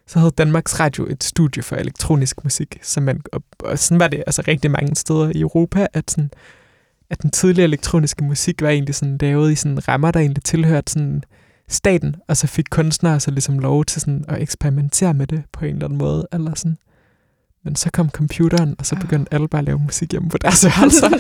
Så 0.07 0.19
havde 0.19 0.33
Danmarks 0.39 0.81
Radio 0.81 1.07
et 1.11 1.25
studie 1.25 1.63
for 1.63 1.77
elektronisk 1.77 2.45
musik, 2.45 2.79
som 2.83 3.03
man, 3.03 3.21
og, 3.33 3.43
og 3.59 3.79
sådan 3.79 4.01
var 4.01 4.09
det 4.09 4.23
altså 4.27 4.43
rigtig 4.49 4.71
mange 4.71 4.97
steder 4.97 5.33
i 5.35 5.41
Europa, 5.41 5.87
at 5.93 6.11
sådan, 6.11 6.31
at 7.11 7.23
den 7.23 7.31
tidlige 7.31 7.65
elektroniske 7.65 8.25
musik 8.25 8.63
var 8.63 8.69
egentlig 8.69 8.95
sådan 8.95 9.19
lavet 9.21 9.53
i 9.53 9.55
sådan 9.55 9.89
rammer, 9.89 10.11
der 10.11 10.21
egentlig 10.21 10.45
tilhørte 10.45 10.93
sådan 10.93 11.23
staten, 11.69 12.17
og 12.29 12.37
så 12.37 12.47
fik 12.47 12.65
kunstnere 12.71 13.21
så 13.21 13.31
ligesom 13.31 13.59
lov 13.59 13.85
til 13.85 14.01
sådan 14.01 14.25
at 14.29 14.43
eksperimentere 14.43 15.15
med 15.15 15.27
det 15.27 15.43
på 15.53 15.65
en 15.65 15.75
eller 15.75 15.85
anden 15.85 15.99
måde, 15.99 16.29
eller 16.33 16.55
sådan. 16.55 16.79
Men 17.65 17.77
så 17.77 17.91
kom 17.91 18.11
computeren, 18.11 18.75
og 18.79 18.87
så 18.87 18.95
Ah. 18.95 19.01
begyndte 19.01 19.35
alle 19.35 19.49
bare 19.49 19.59
at 19.59 19.65
lave 19.65 19.79
musik 19.79 20.11
hjemme 20.11 20.29
på 20.31 20.39
deres 20.39 20.65
værelser. 20.65 21.09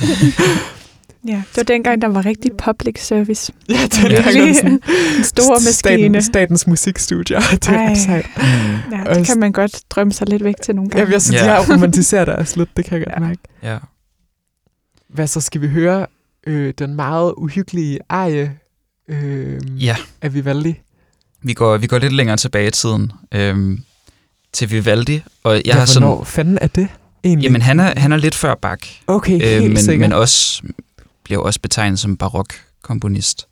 Ja, 1.29 1.35
det 1.49 1.57
var 1.57 1.63
dengang, 1.63 2.03
der 2.03 2.09
var 2.09 2.27
rigtig 2.27 2.51
public 2.65 3.07
service. 3.07 3.53
ja, 3.69 3.75
det 3.85 3.99
er 4.05 4.23
Virkelig 4.25 4.57
sådan 4.57 4.73
en 5.19 5.25
stor 5.25 5.55
maskine. 5.55 5.73
staten, 5.73 6.23
statens 6.23 6.67
musikstudier. 6.67 7.41
Det 7.51 7.69
er 7.69 7.73
Ej. 7.73 7.91
ret 7.91 7.99
sejt. 7.99 8.27
Mm. 8.37 8.43
Ja, 8.97 9.15
det 9.15 9.27
kan 9.27 9.39
man 9.41 9.53
godt 9.53 9.83
drømme 9.91 10.13
sig 10.13 10.29
lidt 10.29 10.45
væk 10.45 10.55
til 10.63 10.75
nogle 10.75 10.91
gange. 10.91 11.07
Ja, 11.07 11.13
jeg 11.13 11.23
synes, 11.23 11.41
Ja. 11.41 11.47
ja. 11.47 11.53
jeg 11.61 11.71
romantiserer 11.71 12.25
det 12.25 12.35
også 12.35 12.57
lidt, 12.57 12.77
det 12.77 12.85
kan 12.85 12.99
jeg 12.99 13.07
godt 13.07 13.15
Ja. 13.23 13.27
mærke. 13.29 13.41
Ja. 13.63 13.79
Hvad 15.09 15.27
så 15.27 15.41
skal 15.41 15.61
vi 15.61 15.69
høre 15.69 16.07
øh, 16.47 16.75
den 16.79 16.95
meget 16.95 17.35
uhyggelige 17.37 17.99
arie 18.09 18.53
øh, 19.09 19.85
ja, 19.85 19.97
af 20.23 20.35
Vivaldi? 20.35 20.81
vi 21.43 21.53
går, 21.53 21.77
vi 21.77 21.87
går 21.87 21.99
lidt 21.99 22.13
længere 22.13 22.37
tilbage 22.37 22.69
i 22.69 22.71
tiden 22.71 23.13
øhm, 23.35 23.81
til 24.53 24.71
Vivaldi, 24.71 25.23
og 25.43 25.55
jeg 25.55 25.67
ja, 25.67 25.73
har 25.73 25.85
sådan... 25.85 26.09
hvornår 26.09 26.25
fanden 26.25 26.59
er 26.61 26.67
det 26.67 26.89
egentlig? 27.25 27.45
Jamen, 27.45 27.63
han 27.63 27.81
er, 27.81 28.01
han 28.01 28.13
er 28.13 28.17
lidt 28.17 28.35
før 28.35 28.55
Bach, 28.55 29.03
okay, 29.07 29.31
helt 29.31 29.45
øh, 29.45 29.63
men, 29.63 29.77
sikkert. 29.77 29.99
men 29.99 30.13
også 30.13 30.63
bliver 31.25 31.43
også 31.43 31.61
betegnet 31.61 31.99
som 31.99 32.17
barok-komponist. 32.17 33.47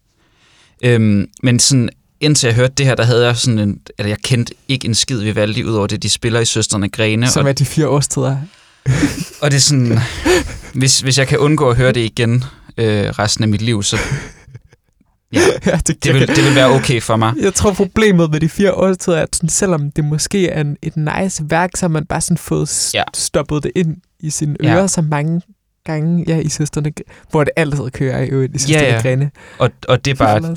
Øhm, 0.85 1.29
men 1.43 1.59
sådan, 1.59 1.89
indtil 2.21 2.47
jeg 2.47 2.55
hørte 2.55 2.73
det 2.79 2.87
her, 2.87 2.95
der 2.95 3.05
havde 3.05 3.27
jeg 3.27 3.37
sådan 3.37 3.59
en, 3.59 3.81
eller 3.99 4.09
jeg 4.09 4.19
kendte 4.19 4.55
ikke 4.69 4.89
en 4.89 4.95
skid 4.95 5.21
Vivaldi, 5.21 5.65
udover 5.65 5.87
det, 5.87 6.03
de 6.03 6.09
spiller 6.09 6.41
i 6.41 6.45
Søsterne 6.45 6.89
Grene. 6.89 7.29
Som 7.29 7.45
og, 7.45 7.49
er 7.49 7.53
de 7.53 7.65
fire 7.65 7.89
årstider. 7.89 8.37
og 9.43 9.51
det 9.51 9.57
er 9.57 9.61
sådan, 9.61 9.99
hvis, 10.75 11.01
hvis 11.01 11.19
jeg 11.19 11.29
kan 11.29 11.39
undgå 11.39 11.71
at 11.71 11.77
høre 11.77 11.93
det 11.93 12.01
igen 12.01 12.45
øh, 12.77 13.11
resten 13.11 13.45
af 13.45 13.49
mit 13.49 13.63
liv, 13.63 13.83
så 13.83 13.99
ja, 15.33 15.41
ja, 15.67 15.81
det, 15.87 16.05
det, 16.05 16.15
vil, 16.15 16.29
det 16.29 16.45
vil 16.45 16.55
være 16.55 16.67
okay 16.71 17.01
for 17.03 17.17
mig. 17.17 17.35
Jeg 17.41 17.55
tror, 17.55 17.73
problemet 17.73 18.31
med 18.31 18.41
de 18.41 18.49
fire 18.49 18.73
årstider 18.75 19.17
er, 19.17 19.23
at 19.23 19.37
sådan, 19.37 19.49
selvom 19.49 19.91
det 19.91 20.05
måske 20.05 20.49
er 20.49 20.61
en, 20.61 20.77
et 20.83 20.97
nice 20.97 21.45
værk, 21.51 21.71
så 21.77 21.83
har 21.83 21.89
man 21.89 22.07
bare 22.07 22.21
sådan 22.21 22.37
fået 22.39 22.95
Ja. 22.95 23.03
stoppet 23.15 23.63
det 23.63 23.73
ind 23.77 23.97
i 24.21 24.31
sine 24.31 24.57
Ja. 24.63 24.75
ører 24.75 24.87
så 24.87 25.03
mange 25.03 25.41
gange 25.85 26.25
ja, 26.29 26.39
i 26.39 26.49
Søsterne, 26.49 26.93
hvor 27.31 27.45
det 27.45 27.53
altid 27.57 27.91
kører 27.91 28.23
i 28.23 28.29
øvrigt 28.29 28.55
i 28.57 28.59
Søsterne 28.59 28.87
Ja, 28.87 28.95
ja. 28.95 29.01
Grene. 29.03 29.31
Og, 29.59 29.71
og 29.89 30.05
det 30.05 30.11
er 30.11 30.15
bare, 30.15 30.41
Ej, 30.43 30.55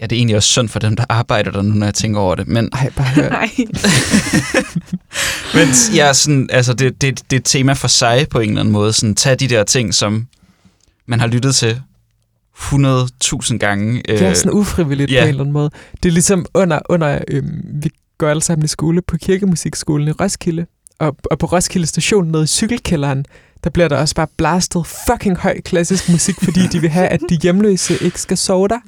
ja, 0.00 0.06
det 0.06 0.12
er 0.12 0.16
egentlig 0.16 0.36
også 0.36 0.48
synd 0.48 0.68
for 0.68 0.78
dem, 0.78 0.96
der 0.96 1.04
arbejder 1.08 1.50
der 1.50 1.62
nu, 1.62 1.74
når 1.74 1.86
jeg 1.86 1.94
tænker 1.94 2.20
over 2.20 2.34
det. 2.34 2.48
Men, 2.48 2.70
bare 2.96 3.06
hør. 3.06 3.28
Nej. 3.30 3.50
men 5.54 5.68
ja, 5.94 6.12
sådan, 6.12 6.48
altså, 6.52 6.74
det, 6.74 7.02
det, 7.02 7.22
det 7.30 7.36
er 7.36 7.40
et 7.40 7.44
tema 7.44 7.72
for 7.72 7.88
sig 7.88 8.26
på 8.30 8.38
en 8.40 8.48
eller 8.48 8.60
anden 8.60 8.72
måde. 8.72 8.92
Sådan, 8.92 9.14
tag 9.14 9.40
de 9.40 9.48
der 9.48 9.64
ting, 9.64 9.94
som 9.94 10.26
man 11.06 11.20
har 11.20 11.26
lyttet 11.26 11.54
til 11.54 11.80
100.000 12.58 13.56
gange. 13.56 14.02
Det 14.08 14.22
er 14.22 14.34
sådan 14.34 14.52
ufrivilligt 14.52 15.10
ja. 15.10 15.20
på 15.20 15.22
en 15.22 15.28
eller 15.28 15.40
anden 15.40 15.52
måde. 15.52 15.70
Det 16.02 16.08
er 16.08 16.12
ligesom 16.12 16.46
under, 16.54 16.78
under 16.88 17.18
øhm, 17.28 17.64
vi 17.82 17.90
går 18.18 18.28
alle 18.28 18.42
sammen 18.42 18.64
i 18.64 18.68
skole 18.68 19.02
på 19.02 19.16
kirkemusikskolen 19.16 20.08
i 20.08 20.10
Roskilde, 20.10 20.66
og, 20.98 21.16
og 21.30 21.38
på 21.38 21.46
Roskilde 21.46 21.86
station 21.86 22.28
nede 22.28 22.42
i 22.42 22.46
cykelkælderen, 22.46 23.24
der 23.64 23.70
bliver 23.70 23.88
der 23.88 23.96
også 23.96 24.14
bare 24.14 24.26
blastet 24.36 24.86
fucking 24.86 25.36
høj 25.36 25.60
klassisk 25.60 26.08
musik, 26.08 26.34
fordi 26.44 26.60
de 26.72 26.80
vil 26.80 26.90
have, 26.90 27.08
at 27.08 27.20
de 27.28 27.38
hjemløse 27.42 28.04
ikke 28.04 28.20
skal 28.20 28.36
sove 28.36 28.68
der. 28.68 28.78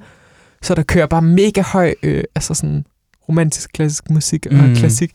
Så 0.62 0.74
der 0.74 0.82
kører 0.82 1.06
bare 1.06 1.22
mega 1.22 1.62
høj, 1.62 1.94
øh, 2.02 2.24
altså 2.34 2.54
sådan 2.54 2.84
romantisk 3.28 3.70
klassisk 3.72 4.10
musik 4.10 4.46
og 4.46 4.54
mm. 4.54 4.76
klassik. 4.76 5.12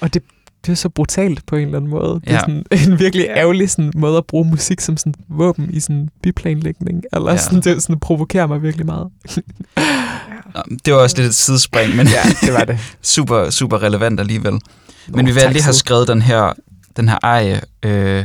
Og 0.00 0.14
det, 0.14 0.22
det 0.66 0.72
er 0.72 0.76
så 0.76 0.88
brutalt 0.88 1.46
på 1.46 1.56
en 1.56 1.62
eller 1.64 1.76
anden 1.76 1.90
måde. 1.90 2.20
Det 2.20 2.22
er 2.28 2.32
Ja. 2.32 2.40
sådan 2.40 2.64
en 2.92 2.98
virkelig 2.98 3.24
Ja. 3.26 3.36
ærgerlig 3.36 3.70
sådan, 3.70 3.92
måde 3.96 4.16
at 4.18 4.26
bruge 4.26 4.50
musik 4.50 4.80
som 4.80 4.96
sådan 4.96 5.14
våben 5.28 5.70
i 5.74 5.80
sådan 5.80 6.08
byplanlægning. 6.22 7.02
Eller 7.12 7.26
Ja. 7.26 7.32
ja. 7.32 7.38
sådan, 7.38 7.60
det 7.60 7.82
sådan, 7.82 8.00
provokerer 8.00 8.46
mig 8.46 8.62
virkelig 8.62 8.86
meget. 8.86 9.08
Nå, 10.54 10.62
Det 10.84 10.92
var 10.94 11.00
også 11.00 11.16
lidt 11.16 11.28
et 11.28 11.34
sidespring, 11.34 11.96
men 11.96 12.06
Ja, 12.06 12.22
det 12.46 12.54
var 12.54 12.64
det. 12.64 12.78
super, 13.16 13.50
super 13.50 13.82
relevant 13.82 14.20
alligevel. 14.20 14.52
Men 14.52 14.60
Nå, 15.08 15.22
vi 15.22 15.32
vil 15.32 15.42
lige 15.52 15.62
have 15.62 15.72
skrevet 15.74 16.08
den 16.08 16.22
her, 16.22 16.52
den 16.96 17.08
her 17.08 17.18
eje. 17.22 17.60
Øh, 17.82 18.24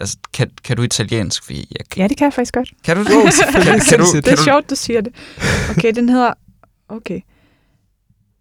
altså, 0.00 0.16
kan, 0.34 0.50
kan 0.64 0.76
du 0.76 0.82
italiensk? 0.82 1.44
Fordi 1.44 1.74
jeg, 1.78 1.86
kan, 1.90 2.02
Ja, 2.02 2.08
det 2.08 2.16
kan 2.16 2.24
jeg 2.24 2.32
faktisk 2.32 2.54
godt. 2.54 2.70
kan 2.84 2.96
du 2.96 3.02
det? 3.02 3.10
Selvfølgelig. 3.34 3.72
Kan- 3.72 3.80
kan 3.88 3.98
du- 3.98 4.04
Sindssygt. 4.04 4.24
Det 4.24 4.32
er 4.32 4.36
du- 4.36 4.42
sjovt, 4.44 4.70
du 4.70 4.74
siger 4.74 5.00
det. 5.00 5.12
Okay, 5.70 5.92
den 5.94 6.08
hedder... 6.08 6.32
Okay. 6.88 7.20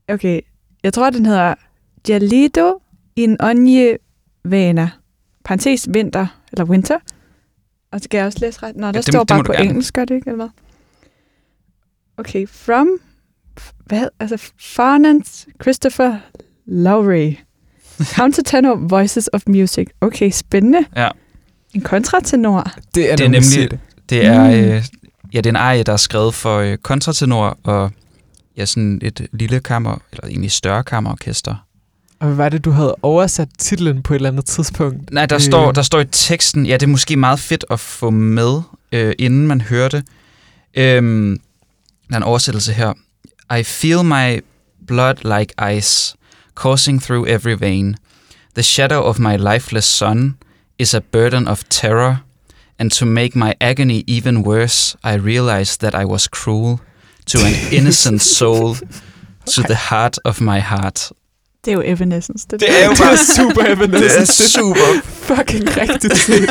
Okay, 0.10 0.40
jeg 0.84 0.94
tror, 0.94 1.10
den 1.10 1.26
hedder 1.26 1.54
Gelido 2.08 2.80
in 3.16 3.38
ogni 3.40 3.96
vena. 4.44 4.90
Parentes 5.44 5.88
vinter, 5.94 6.28
eller 6.52 6.66
winter. 6.66 6.98
Og 7.92 8.02
så 8.02 8.10
kan 8.10 8.18
jeg 8.18 8.26
også 8.26 8.38
læse 8.42 8.60
ret. 8.64 8.76
Nå, 8.76 8.82
der 8.82 8.88
Ja, 8.88 8.92
det- 8.92 9.04
står 9.06 9.20
det 9.20 9.28
bare 9.28 9.40
du 9.40 9.44
på 9.44 9.52
gerne. 9.52 9.70
engelsk, 9.70 9.94
gør 9.94 10.06
det 10.06 10.16
ikke, 10.16 10.30
eller 10.30 10.36
hvad? 10.46 10.50
Okay, 12.18 12.48
from... 12.48 12.88
Hvad? 13.86 14.08
Altså, 14.20 14.52
Farnance 14.60 15.48
Christopher 15.62 16.18
Lowry. 16.66 17.34
Countertenor 18.16 18.76
Voices 18.90 19.30
of 19.34 19.42
Music. 19.48 19.88
Okay, 20.02 20.32
spændende. 20.32 20.80
Ja. 20.96 21.10
En 21.74 21.82
kontratenor. 21.82 22.72
Det 22.96 23.12
er, 23.12 23.16
Det 23.16 23.24
er 23.26 23.30
nemlig 23.30 23.72
det. 23.72 23.80
Det 24.10 24.26
er, 24.26 24.44
Mm. 24.48 24.54
øh, 24.54 24.84
ja, 25.34 25.38
det 25.38 25.46
er 25.46 25.50
en 25.50 25.56
eje, 25.56 25.84
der 25.84 25.94
er 25.94 25.98
skrevet 25.98 26.34
for 26.34 26.58
øh, 26.58 26.78
kontratenor 26.78 27.58
og 27.64 27.92
ja, 28.58 28.66
sådan 28.66 29.00
et 29.04 29.28
lille 29.34 29.60
kammer, 29.60 29.98
eller 30.12 30.28
egentlig 30.28 30.52
større 30.52 30.84
kammerorkester. 30.84 31.65
Og 32.26 32.32
hvad 32.32 32.36
var 32.44 32.50
det, 32.50 32.66
du 32.66 32.72
havde 32.72 32.96
oversat 33.02 33.50
titlen 33.58 34.04
på 34.04 34.14
et 34.14 34.16
eller 34.16 34.30
andet 34.30 34.46
tidspunkt? 34.46 35.12
Nej, 35.12 35.26
der, 35.26 35.36
Øh. 35.36 35.42
står, 35.42 35.72
der 35.72 35.82
står 35.82 36.00
i 36.00 36.06
teksten, 36.06 36.66
ja, 36.66 36.74
det 36.74 36.84
er 36.84 36.88
måske 36.88 37.16
meget 37.18 37.40
fedt 37.40 37.66
at 37.70 37.80
få 37.80 38.10
med, 38.10 38.62
øh, 38.92 39.14
inden 39.20 39.48
man 39.48 39.62
hører 39.62 39.90
det. 39.90 40.04
Øhm, 40.78 41.40
der 42.10 42.14
er 42.14 42.18
en 42.18 42.24
oversættelse 42.24 42.74
her. 42.74 42.94
I 43.60 43.64
feel 43.64 44.04
my 44.04 44.44
blood 44.88 45.16
like 45.40 45.78
ice, 45.78 46.16
coursing 46.56 47.02
through 47.04 47.30
every 47.30 47.56
vein. 47.60 47.96
The 48.56 48.64
shadow 48.64 49.02
of 49.02 49.20
my 49.20 49.38
lifeless 49.38 49.86
son 49.86 50.36
is 50.80 50.94
a 50.94 51.00
burden 51.12 51.48
of 51.48 51.64
terror, 51.70 52.16
and 52.80 52.92
to 52.92 53.06
make 53.06 53.40
my 53.40 53.54
agony 53.62 54.04
even 54.08 54.38
worse, 54.38 54.98
I 55.04 55.14
realized 55.18 55.80
that 55.82 55.94
I 56.02 56.06
was 56.06 56.28
cruel 56.28 56.80
to 57.26 57.38
an 57.46 57.54
innocent 57.80 58.22
soul, 58.22 58.76
to 59.56 59.62
the 59.62 59.76
heart 59.90 60.18
of 60.26 60.42
my 60.42 60.60
heart. 60.60 61.12
Det 61.66 61.72
er 61.72 61.76
jo 61.76 61.82
Evanescence. 61.86 62.48
Det, 62.52 62.60
Det 62.60 62.84
er 62.84 62.86
jo 62.86 62.92
bare 63.04 63.12
er 63.14 63.18
super 63.38 63.62
Evanescence. 63.76 64.44
det 64.44 64.56
er 64.56 64.60
super. 64.60 65.02
fucking 65.36 65.78
rigtigt 65.78 66.30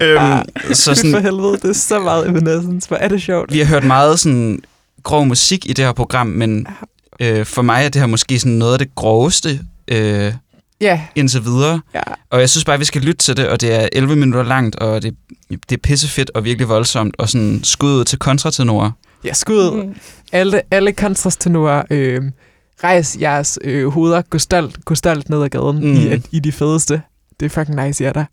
øhm, 0.00 0.42
så 0.68 0.74
Så 0.74 0.90
for 0.90 0.94
sådan, 0.94 1.22
helvede, 1.22 1.52
det 1.52 1.64
er 1.64 1.72
så 1.72 2.00
meget 2.00 2.28
Evanescence. 2.28 2.88
Hvor 2.88 2.96
er 2.96 3.08
det 3.08 3.22
sjovt. 3.22 3.52
vi 3.52 3.58
har 3.58 3.66
hørt 3.66 3.84
meget 3.84 4.20
sådan 4.20 4.62
grov 5.02 5.26
musik 5.26 5.66
i 5.66 5.72
det 5.72 5.84
her 5.84 5.92
program, 5.92 6.26
men 6.26 6.66
øh, 7.20 7.46
for 7.46 7.62
mig 7.62 7.84
er 7.84 7.88
det 7.88 8.00
her 8.00 8.06
måske 8.06 8.38
sådan 8.38 8.52
noget 8.52 8.72
af 8.72 8.78
det 8.78 8.94
groveste 8.94 9.60
øh, 9.88 10.32
Ja, 10.80 11.00
indtil 11.14 11.44
videre. 11.44 11.80
ja. 11.94 12.00
Og 12.30 12.40
jeg 12.40 12.50
synes 12.50 12.64
bare, 12.64 12.78
vi 12.78 12.84
skal 12.84 13.02
lytte 13.02 13.18
til 13.18 13.36
det, 13.36 13.48
og 13.48 13.60
det 13.60 13.74
er 13.82 13.88
11 13.92 14.16
minutter 14.16 14.42
langt, 14.42 14.76
og 14.76 15.02
det, 15.02 15.14
det 15.50 15.72
er 15.72 15.80
pissefedt 15.82 16.30
og 16.34 16.44
virkelig 16.44 16.68
voldsomt, 16.68 17.14
og 17.18 17.28
sådan 17.28 17.60
skud 17.62 17.90
ud 17.92 18.04
til 18.04 18.18
kontratenorer. 18.18 18.90
Ja, 19.24 19.32
skud. 19.32 19.84
Mm. 19.86 19.94
Alle, 20.32 20.62
alle 20.70 20.92
kontrastenorer, 20.92 21.82
øh, 21.90 22.22
rejs 22.84 23.16
jeres 23.20 23.58
øh, 23.64 23.86
hoveder, 23.88 24.22
gå 24.22 24.38
stolt, 24.38 24.84
gå 24.84 24.94
stolt 24.94 25.28
ned 25.28 25.42
ad 25.42 25.48
gaden 25.48 25.76
Mm. 25.78 25.94
i, 25.96 26.22
i 26.30 26.40
de 26.40 26.52
fedeste. 26.52 27.02
Det 27.40 27.46
er 27.46 27.50
fucking 27.50 27.86
nice, 27.86 28.04
I 28.04 28.06
er 28.06 28.12
der. 28.12 28.24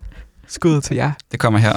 Skud 0.47 0.81
til 0.81 0.95
jer. 0.95 1.11
Det 1.31 1.39
kommer 1.39 1.59
her. 1.59 1.75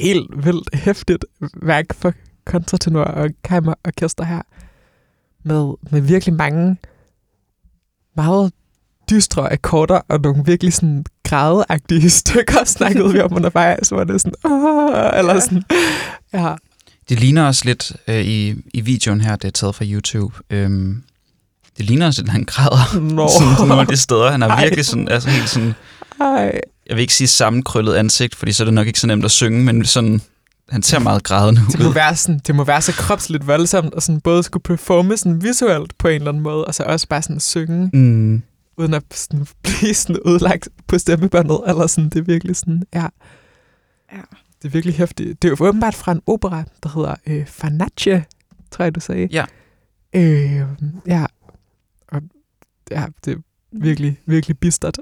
Helt 0.00 0.46
vildt 0.46 0.74
hæftigt 0.74 1.24
værk 1.62 1.94
for 1.94 2.12
kontratenor 2.44 3.04
og 3.04 3.30
kammerorkester 3.44 4.24
her. 4.24 4.42
Med, 5.42 5.74
med 5.90 6.00
virkelig 6.00 6.34
mange 6.34 6.76
meget 8.16 8.52
dystre 9.10 9.52
akkorder 9.52 10.00
og 10.08 10.20
nogle 10.20 10.44
virkelig 10.44 10.72
sådan 10.72 11.04
grædeagtige 11.24 12.10
stykker, 12.20 12.64
snakkede 12.64 13.12
vi 13.12 13.20
om 13.20 13.34
undervejs, 13.34 13.88
hvor 13.88 14.04
det 14.04 14.14
er 14.14 14.18
sådan, 14.18 14.34
Åh, 14.44 15.18
eller 15.18 15.40
sådan, 15.40 15.62
ja, 16.32 16.54
Det 17.08 17.20
ligner 17.20 17.46
også 17.46 17.62
lidt 17.64 17.92
øh, 18.08 18.24
i, 18.24 18.54
i 18.74 18.80
videoen 18.80 19.20
her, 19.20 19.36
det 19.36 19.48
er 19.48 19.52
taget 19.52 19.74
fra 19.74 19.84
YouTube. 19.84 20.34
Øhm, 20.50 21.02
det 21.78 21.84
ligner 21.84 22.06
også, 22.06 22.22
at 22.22 22.28
han 22.28 22.44
græder 22.44 23.00
Nå. 23.00 23.28
sådan 23.38 23.56
på 23.58 23.64
nogle 23.64 23.80
af 23.80 23.86
de 23.86 23.96
steder. 23.96 24.30
Han 24.30 24.40
har 24.40 24.48
Ej. 24.48 24.62
virkelig 24.62 24.84
sådan, 24.84 25.08
altså 25.08 25.28
helt 25.30 25.48
sådan, 25.48 25.74
Ej, 26.20 26.60
jeg 26.90 26.96
vil 26.96 27.02
ikke 27.02 27.14
sige 27.14 27.28
sammenkrøllet 27.28 27.94
ansigt, 27.94 28.34
fordi 28.34 28.52
så 28.52 28.62
er 28.62 28.64
det 28.64 28.74
nok 28.74 28.86
ikke 28.86 29.00
så 29.00 29.06
nemt 29.06 29.24
at 29.24 29.30
synge, 29.30 29.64
men 29.64 29.84
sådan, 29.84 30.20
han 30.68 30.82
ser 30.82 30.98
meget 30.98 31.22
grædende 31.24 31.60
det 31.72 31.80
må 31.80 31.88
ud. 31.88 31.94
være 31.94 32.16
sådan, 32.16 32.40
det 32.46 32.54
må 32.54 32.64
være 32.64 32.82
så 32.82 32.92
kropsligt 32.92 33.46
voldsomt, 33.46 33.94
og 33.94 34.02
sådan 34.02 34.20
både 34.20 34.42
skulle 34.42 34.62
performe 34.62 35.16
sådan 35.16 35.42
visuelt 35.42 35.98
på 35.98 36.08
en 36.08 36.14
eller 36.14 36.28
anden 36.28 36.42
måde, 36.42 36.64
og 36.64 36.74
så 36.74 36.82
også 36.82 37.08
bare 37.08 37.22
sådan 37.22 37.40
synge, 37.40 37.90
Mm. 37.92 38.42
uden 38.76 38.94
at 38.94 39.02
sådan 39.14 39.46
blive 39.62 39.94
sådan 39.94 40.18
udlagt 40.24 40.68
på 40.86 40.98
stemmebåndet, 40.98 41.60
eller 41.66 41.86
sådan, 41.86 42.10
det 42.10 42.18
er 42.18 42.22
virkelig 42.22 42.56
sådan, 42.56 42.82
ja. 42.94 43.06
Ja. 44.12 44.20
Det 44.62 44.68
er 44.68 44.72
virkelig 44.72 44.94
hæftigt. 44.94 45.42
Det 45.42 45.48
er 45.50 45.56
jo 45.60 45.66
åbenbart 45.68 45.94
fra 45.94 46.12
en 46.12 46.20
opera, 46.26 46.64
der 46.82 46.88
hedder 46.94 47.14
øh, 47.26 47.46
Farnace, 47.46 48.24
tror 48.70 48.82
jeg, 48.84 48.94
du 48.94 49.00
sagde. 49.00 49.28
Ja. 49.32 49.44
Øh, 50.14 50.62
ja. 51.06 51.26
Og 52.08 52.22
ja, 52.90 53.06
det 53.24 53.32
er 53.32 53.36
virkelig, 53.72 54.18
virkelig 54.26 54.58
bistert. 54.58 54.98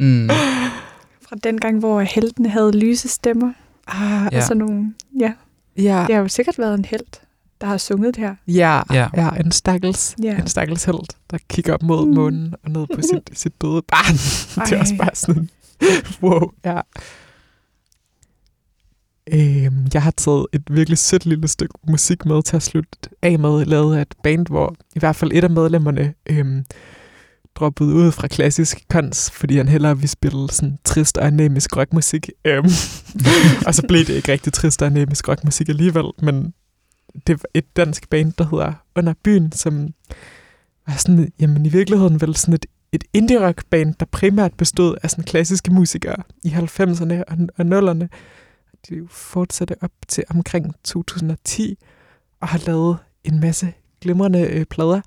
Mm. 0.00 0.30
Fra 1.28 1.36
den 1.44 1.60
gang, 1.60 1.78
hvor 1.78 2.00
heltene 2.00 2.48
havde 2.48 2.72
lyse 2.78 3.08
stemmer. 3.08 3.52
Ah, 3.86 4.28
Ja. 4.32 4.36
Og 4.36 4.42
sådan 4.42 4.56
nogle, 4.56 4.94
ja. 5.20 5.32
ja, 5.76 6.04
Det 6.06 6.14
har 6.14 6.22
jo 6.22 6.28
sikkert 6.28 6.58
været 6.58 6.74
en 6.78 6.84
held, 6.84 7.20
der 7.60 7.66
har 7.66 7.76
sunget 7.76 8.14
det 8.16 8.24
her. 8.24 8.34
ja, 8.48 8.82
Ja. 8.92 9.08
ja, 9.16 9.30
en 9.30 9.52
stakkels, 9.52 10.16
Ja. 10.22 10.36
en 10.38 10.46
stakkels 10.46 10.84
held, 10.84 11.14
der 11.30 11.38
kigger 11.48 11.74
op 11.74 11.82
mod 11.82 12.06
Mm. 12.06 12.14
månen 12.14 12.54
og 12.64 12.70
ned 12.70 12.86
på 12.94 13.00
sit, 13.02 13.38
sit 13.38 13.62
døde 13.62 13.82
barn. 13.82 14.14
det 14.66 14.76
er 14.76 14.80
også 14.80 14.96
bare 14.98 15.14
sådan, 15.14 15.50
wow, 16.22 16.50
ja. 16.64 16.80
Øhm, 19.32 19.86
jeg 19.94 20.02
har 20.02 20.10
taget 20.10 20.46
et 20.52 20.62
virkelig 20.70 20.98
sødt 20.98 21.26
lille 21.26 21.48
stykke 21.48 21.74
musik 21.88 22.24
med 22.26 22.42
til 22.42 22.56
at 22.56 22.62
slutte 22.62 22.90
af 23.22 23.38
med, 23.38 23.64
lavet 23.64 23.96
af 23.96 24.02
et 24.02 24.14
band, 24.22 24.46
hvor 24.46 24.74
i 24.96 24.98
hvert 24.98 25.16
fald 25.16 25.30
et 25.34 25.44
af 25.44 25.50
medlemmerne 25.50 26.14
øhm, 26.30 26.64
droppede 27.58 27.94
ud 27.94 28.12
fra 28.12 28.28
klassisk 28.28 28.84
kons, 28.90 29.30
fordi 29.30 29.56
han 29.56 29.68
hellere 29.68 29.96
ville 29.96 30.08
spille 30.08 30.50
sådan 30.50 30.78
trist 30.84 31.18
og 31.18 31.26
anemisk 31.26 31.76
rockmusik. 31.76 32.30
Øhm, 32.44 32.70
og 33.66 33.74
så 33.74 33.84
blev 33.88 34.00
det 34.00 34.14
ikke 34.14 34.32
rigtig 34.32 34.52
trist 34.52 34.82
og 34.82 34.86
anemisk 34.86 35.28
rockmusik 35.28 35.68
alligevel, 35.68 36.04
men 36.22 36.54
det 37.26 37.38
var 37.42 37.48
et 37.54 37.76
dansk 37.76 38.10
band, 38.10 38.32
der 38.32 38.44
hedder 38.44 38.72
Under 38.96 39.14
Byen, 39.24 39.52
som 39.52 39.88
var 40.86 40.96
sådan, 40.96 41.32
jamen 41.40 41.66
i 41.66 41.68
virkeligheden 41.68 42.20
vel 42.20 42.36
sådan 42.36 42.54
et, 42.54 42.66
et 42.92 43.04
indie-rock 43.12 43.64
band, 43.70 43.94
der 44.00 44.06
primært 44.06 44.54
bestod 44.54 44.96
af 45.02 45.10
sådan 45.10 45.24
klassiske 45.24 45.72
musikere 45.72 46.22
i 46.44 46.48
90'erne 46.48 47.22
og, 47.28 47.36
og 47.58 47.78
0'erne. 47.78 48.06
De 48.88 49.08
fortsatte 49.10 49.74
op 49.80 49.90
til 50.08 50.24
omkring 50.30 50.74
2010 50.84 51.78
og 52.40 52.48
har 52.48 52.62
lavet 52.66 52.98
en 53.24 53.40
masse 53.40 53.72
glimrende 54.00 54.40
øh, 54.40 54.64
plader. 54.64 55.00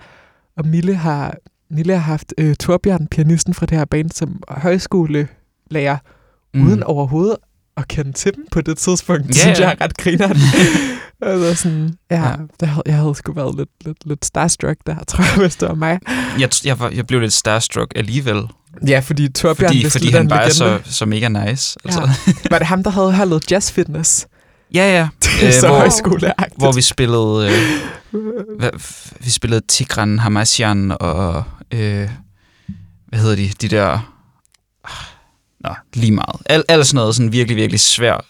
Og 0.56 0.68
Mille 0.68 0.96
har, 0.96 1.36
Mille 1.72 1.94
har 1.94 2.00
haft 2.00 2.34
øh, 2.38 2.56
Torbjørn, 2.56 3.08
pianisten 3.08 3.54
fra 3.54 3.66
det 3.66 3.78
her 3.78 3.86
band, 3.86 4.12
som 4.12 4.44
højskolelærer, 4.50 5.98
mm. 6.54 6.68
uden 6.68 6.84
overhovedet 6.84 7.38
at 7.78 7.88
kende 7.88 8.12
til 8.12 8.36
dem 8.36 8.46
på 8.52 8.62
det 8.62 8.78
tidspunkt. 8.78 9.28
Ja, 9.28 9.34
synes 9.34 9.60
jeg 9.60 9.72
er 9.72 9.84
ret 9.84 9.98
grineren. 9.98 10.38
altså 11.22 11.64
sådan, 11.64 11.94
ja, 12.12 12.30
Ja. 12.30 12.36
Det 12.60 12.68
havde, 12.68 12.84
jeg 12.86 12.96
havde 12.96 13.16
sgu 13.16 13.34
været 13.34 13.56
lidt, 13.58 13.70
lidt, 13.86 13.98
lidt 14.06 14.26
starstruck 14.26 14.78
der, 14.86 14.96
tror 15.08 15.24
jeg, 15.24 15.42
hvis 15.42 15.56
det 15.56 15.68
var 15.68 15.76
mig. 15.76 16.00
Jeg, 16.40 16.50
jeg, 16.66 16.80
var, 16.80 16.90
jeg 16.90 17.08
blev 17.08 17.20
lidt 17.20 17.34
starstruck 17.34 17.94
alligevel, 17.96 18.44
Ja, 18.88 19.00
fordi 19.00 19.30
Torbjørn 19.30 19.70
fordi, 19.70 19.90
fordi 19.90 20.12
han 20.12 20.28
bare 20.28 20.44
er 20.44 20.50
så, 20.50 20.80
så 20.84 21.06
mega 21.06 21.28
nice. 21.28 21.78
Altså. 21.86 22.10
Ja. 22.28 22.34
Var 22.50 22.58
det 22.58 22.68
ham, 22.68 22.84
der 22.84 22.90
havde 22.90 23.14
holdet 23.14 23.52
Jazz 23.52 23.72
Fitness? 23.72 24.28
Ja, 24.74 24.98
ja. 24.98 25.10
Det 25.24 25.44
er 25.44 25.48
Øh, 25.48 25.54
så 25.54 25.68
hvor- 25.68 25.78
højskoleagtigt. 25.78 26.58
Hvor 26.58 26.72
vi 26.72 26.82
spillede, 26.82 27.50
øh, 27.50 28.20
hvad, 28.60 28.70
vi 29.24 29.30
spillede 29.30 29.62
Tigran, 29.68 30.20
Hamasyan 30.20 30.92
og, 31.00 31.44
øh, 31.74 32.10
hvad 33.08 33.20
hedder 33.20 33.36
de, 33.36 33.50
de 33.62 33.68
der, 33.68 33.88
ah, 34.84 34.92
nå, 35.60 35.70
lige 35.94 36.12
meget. 36.12 36.42
Al, 36.46 36.64
alt 36.68 36.88
sådan 36.88 36.96
noget, 36.96 37.16
sådan 37.16 37.32
virkelig, 37.32 37.58
virkelig 37.58 37.80
svær, 37.80 38.26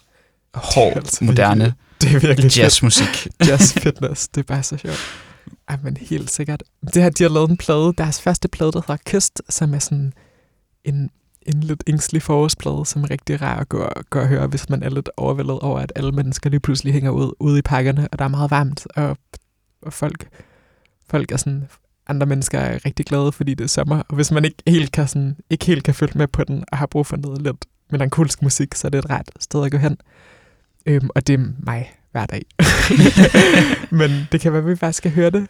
hård, 0.54 0.96
altså 0.96 1.24
moderne 1.24 1.64
virkelig- 1.64 1.76
Det 2.00 2.08
er 2.16 2.18
virkelig 2.28 2.44
jazz. 2.44 2.58
jazzmusik. 2.58 3.26
jazz 3.48 3.72
Fitness. 3.72 4.28
Det 4.28 4.40
er 4.40 4.44
bare 4.54 4.62
så 4.62 4.76
sjovt. 4.76 4.98
Ej, 5.68 5.76
men 5.82 5.96
helt 6.00 6.30
sikkert. 6.30 6.62
Det 6.94 7.02
her, 7.02 7.10
de 7.10 7.22
har 7.22 7.30
lavet 7.30 7.50
en 7.50 7.56
plade, 7.56 7.92
deres 7.98 8.20
første 8.20 8.48
plade, 8.48 8.72
der 8.72 8.80
hedder 8.80 8.96
Kyst, 9.06 9.42
som 9.48 9.74
er 9.74 9.78
sådan 9.78 10.12
en, 10.84 11.10
en 11.46 11.60
lidt 11.60 11.82
ængstelig 11.86 12.22
forårsplade, 12.22 12.86
som 12.86 13.02
er 13.04 13.10
rigtig 13.10 13.42
rar 13.42 13.60
at 13.60 13.68
gøre, 13.68 13.92
gøre 14.10 14.26
høre, 14.26 14.46
hvis 14.46 14.68
man 14.68 14.82
er 14.82 14.90
lidt 14.90 15.10
overvældet 15.16 15.58
over, 15.60 15.78
at 15.80 15.92
alle 15.96 16.12
mennesker 16.12 16.50
lige 16.50 16.60
pludselig 16.60 16.92
hænger 16.92 17.10
ud 17.10 17.32
ude 17.40 17.58
i 17.58 17.62
pakkerne, 17.62 18.08
og 18.12 18.18
der 18.18 18.24
er 18.24 18.28
meget 18.28 18.50
varmt, 18.50 18.86
og, 18.96 19.16
og 19.82 19.92
folk, 19.92 20.28
folk 21.10 21.32
er 21.32 21.36
sådan, 21.36 21.68
andre 22.08 22.26
mennesker 22.26 22.58
er 22.58 22.86
rigtig 22.86 23.06
glade, 23.06 23.32
fordi 23.32 23.54
det 23.54 23.64
er 23.64 23.68
sommer, 23.68 24.02
og 24.08 24.14
hvis 24.14 24.30
man 24.30 24.44
ikke 24.44 24.62
helt 24.66 24.92
kan, 24.92 25.08
sådan, 25.08 25.36
ikke 25.50 25.66
helt 25.66 25.84
kan 25.84 25.94
følge 25.94 26.18
med 26.18 26.28
på 26.28 26.44
den, 26.44 26.64
og 26.72 26.78
har 26.78 26.86
brug 26.86 27.06
for 27.06 27.16
noget 27.16 27.42
lidt 27.42 27.64
melankolsk 27.90 28.42
musik, 28.42 28.74
så 28.74 28.88
er 28.88 28.90
det 28.90 28.98
et 28.98 29.10
ret 29.10 29.30
sted 29.40 29.64
at 29.64 29.72
gå 29.72 29.78
hen. 29.78 29.96
Øhm, 30.86 31.08
og 31.14 31.26
det 31.26 31.34
er 31.40 31.46
mig 31.58 31.92
hver 32.12 32.26
dag. 32.26 32.42
Men 33.98 34.10
det 34.32 34.40
kan 34.40 34.52
være, 34.52 34.62
at 34.62 34.68
vi 34.68 34.74
bare 34.74 34.92
skal 34.92 35.10
høre 35.10 35.30
det. 35.30 35.46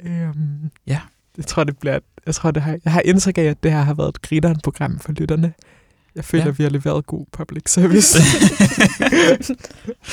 Øhm, 0.00 0.70
Ja. 0.86 1.00
Jeg 1.36 1.46
tror, 1.46 1.64
det 1.64 1.78
bliver, 1.78 1.98
jeg 2.26 2.34
tror, 2.34 2.50
det 2.50 2.62
har, 2.62 2.78
jeg 2.84 2.92
har 2.92 3.00
indtryk 3.04 3.38
af, 3.38 3.42
at 3.42 3.62
det 3.62 3.72
her 3.72 3.82
har 3.82 3.94
været 3.94 4.08
et 4.08 4.22
grineren 4.22 4.60
program 4.64 4.98
for 4.98 5.12
lytterne. 5.12 5.52
Jeg 6.16 6.24
føler, 6.24 6.44
Ja. 6.44 6.46
ja. 6.46 6.50
at 6.52 6.58
vi 6.58 6.62
har 6.62 6.70
leveret 6.70 7.06
god 7.06 7.26
public 7.32 7.62
service. 7.66 8.18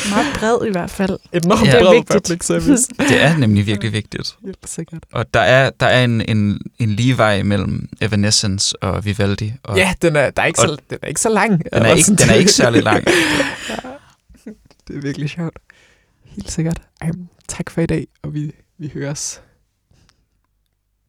Meget 0.10 0.36
bred 0.40 0.68
i 0.68 0.72
hvert 0.72 0.90
fald. 0.90 1.20
Enormt 1.34 1.68
Ja. 1.68 1.78
ja. 1.78 1.84
Bred 1.84 2.04
public 2.20 2.46
service. 2.46 2.88
Det 3.10 3.22
er 3.22 3.38
nemlig 3.38 3.66
virkelig 3.66 3.94
vigtigt. 3.94 4.38
Helt 4.46 4.70
sikkert. 4.70 5.04
Og 5.12 5.34
der 5.34 5.40
er, 5.40 5.70
der 5.70 5.86
er 5.86 6.04
en, 6.04 6.22
en, 6.22 6.60
en 6.80 6.90
ligevej 6.90 7.44
mellem 7.44 7.90
Evanescence 8.02 8.84
og 8.84 9.06
Vivaldi. 9.06 9.54
Og 9.64 9.78
Ja, 9.78 9.94
den 10.02 10.16
er, 10.16 10.30
der 10.30 10.42
er 10.42 10.46
ikke 10.46 10.60
så, 10.60 10.78
den 10.90 10.98
er 11.02 11.08
ikke 11.08 11.22
så 11.22 11.30
lang. 11.30 11.64
Den 11.74 11.84
er, 11.86 11.94
ikke, 11.94 12.16
den 12.16 12.30
er 12.30 12.34
ikke 12.34 12.52
særlig 12.52 12.84
lang. 12.84 13.06
Det 14.88 14.98
er 14.98 15.02
virkelig 15.02 15.30
sjovt. 15.30 15.60
Helt 16.26 16.52
sikkert. 16.52 16.82
Ej, 17.02 17.10
tak 17.48 17.70
for 17.70 17.82
i 17.82 17.86
dag, 17.86 18.08
og 18.24 18.34
vi, 18.34 18.52
vi 18.78 18.92
høres. 18.94 19.42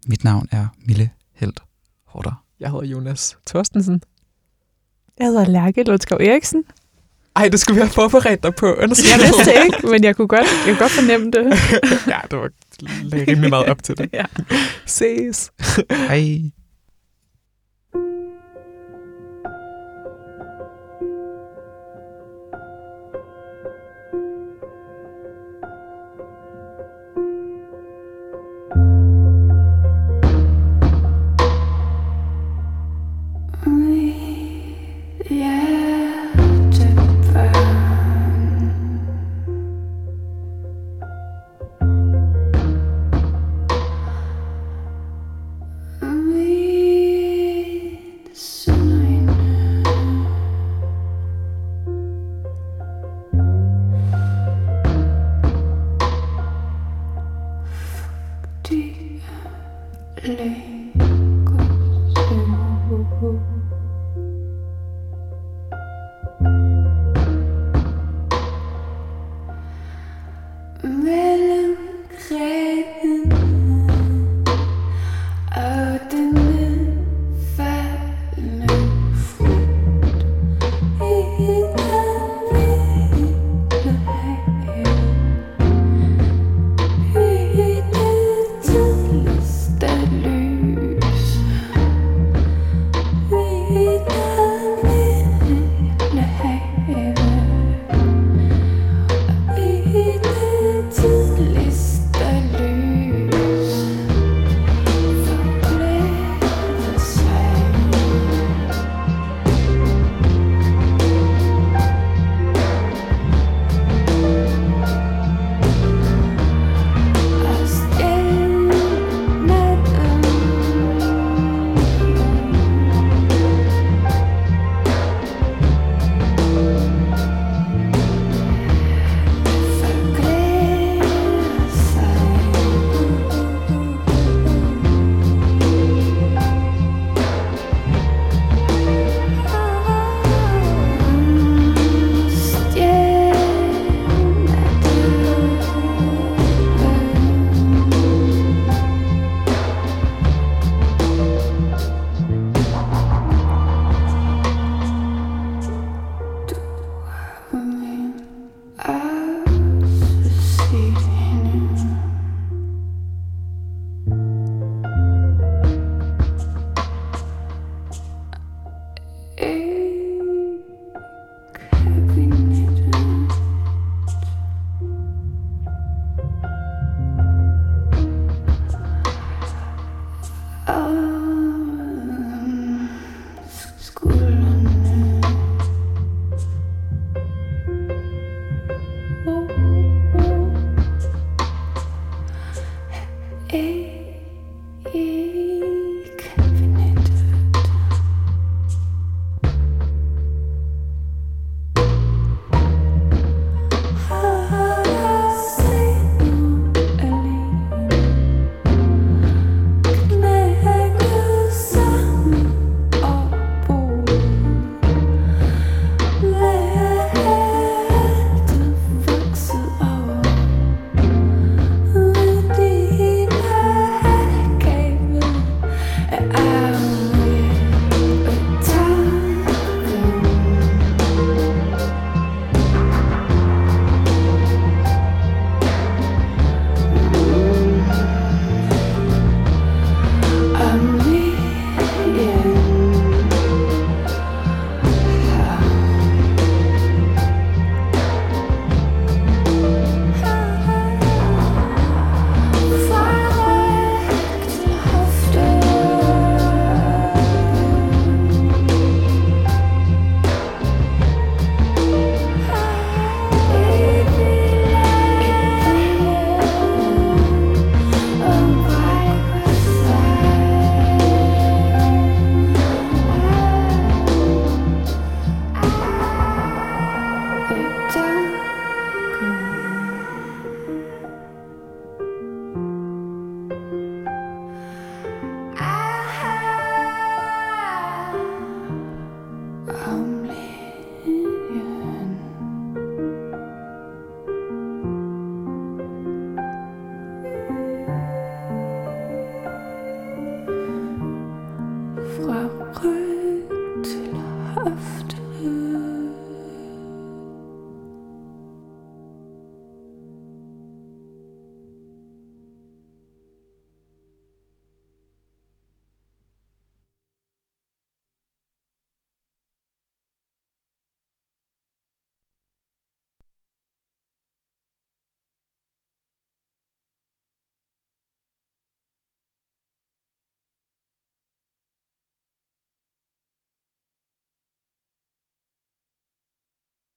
Mit 0.07 0.25
navn 0.25 0.49
er 0.51 0.67
Mille 0.79 1.11
Helt 1.35 1.61
Hårder. 2.07 2.45
Jeg 2.61 2.71
hedder 2.71 2.85
Jonas 2.85 3.37
Thorstensen. 3.47 4.03
Jeg 5.19 5.27
hedder 5.27 5.47
Lærke 5.47 5.83
Lundskov 5.83 6.19
Eriksen. 6.21 6.65
Ej, 7.37 7.49
det 7.49 7.61
skulle 7.61 7.75
vi 7.75 7.81
have 7.81 7.91
forberedt 7.91 8.43
dig 8.43 8.55
på. 8.55 8.67
Jeg 8.67 8.89
vidste 8.89 9.45
det 9.45 9.65
ikke, 9.65 9.87
men 9.87 10.05
jeg 10.05 10.17
kunne 10.17 10.29
godt, 10.29 10.41
jeg 10.41 10.65
kunne 10.65 10.79
godt 10.79 10.93
fornemme 10.93 11.31
det. 11.31 11.45
ja, 12.13 12.19
det 12.31 12.39
var 12.39 12.51
rimelig 13.29 13.51
meget 13.51 13.67
op 13.67 13.83
til 13.83 13.99
det. 13.99 14.11
Ja. 14.13 14.25
Ses. 14.87 15.53
Hej. 15.91 16.51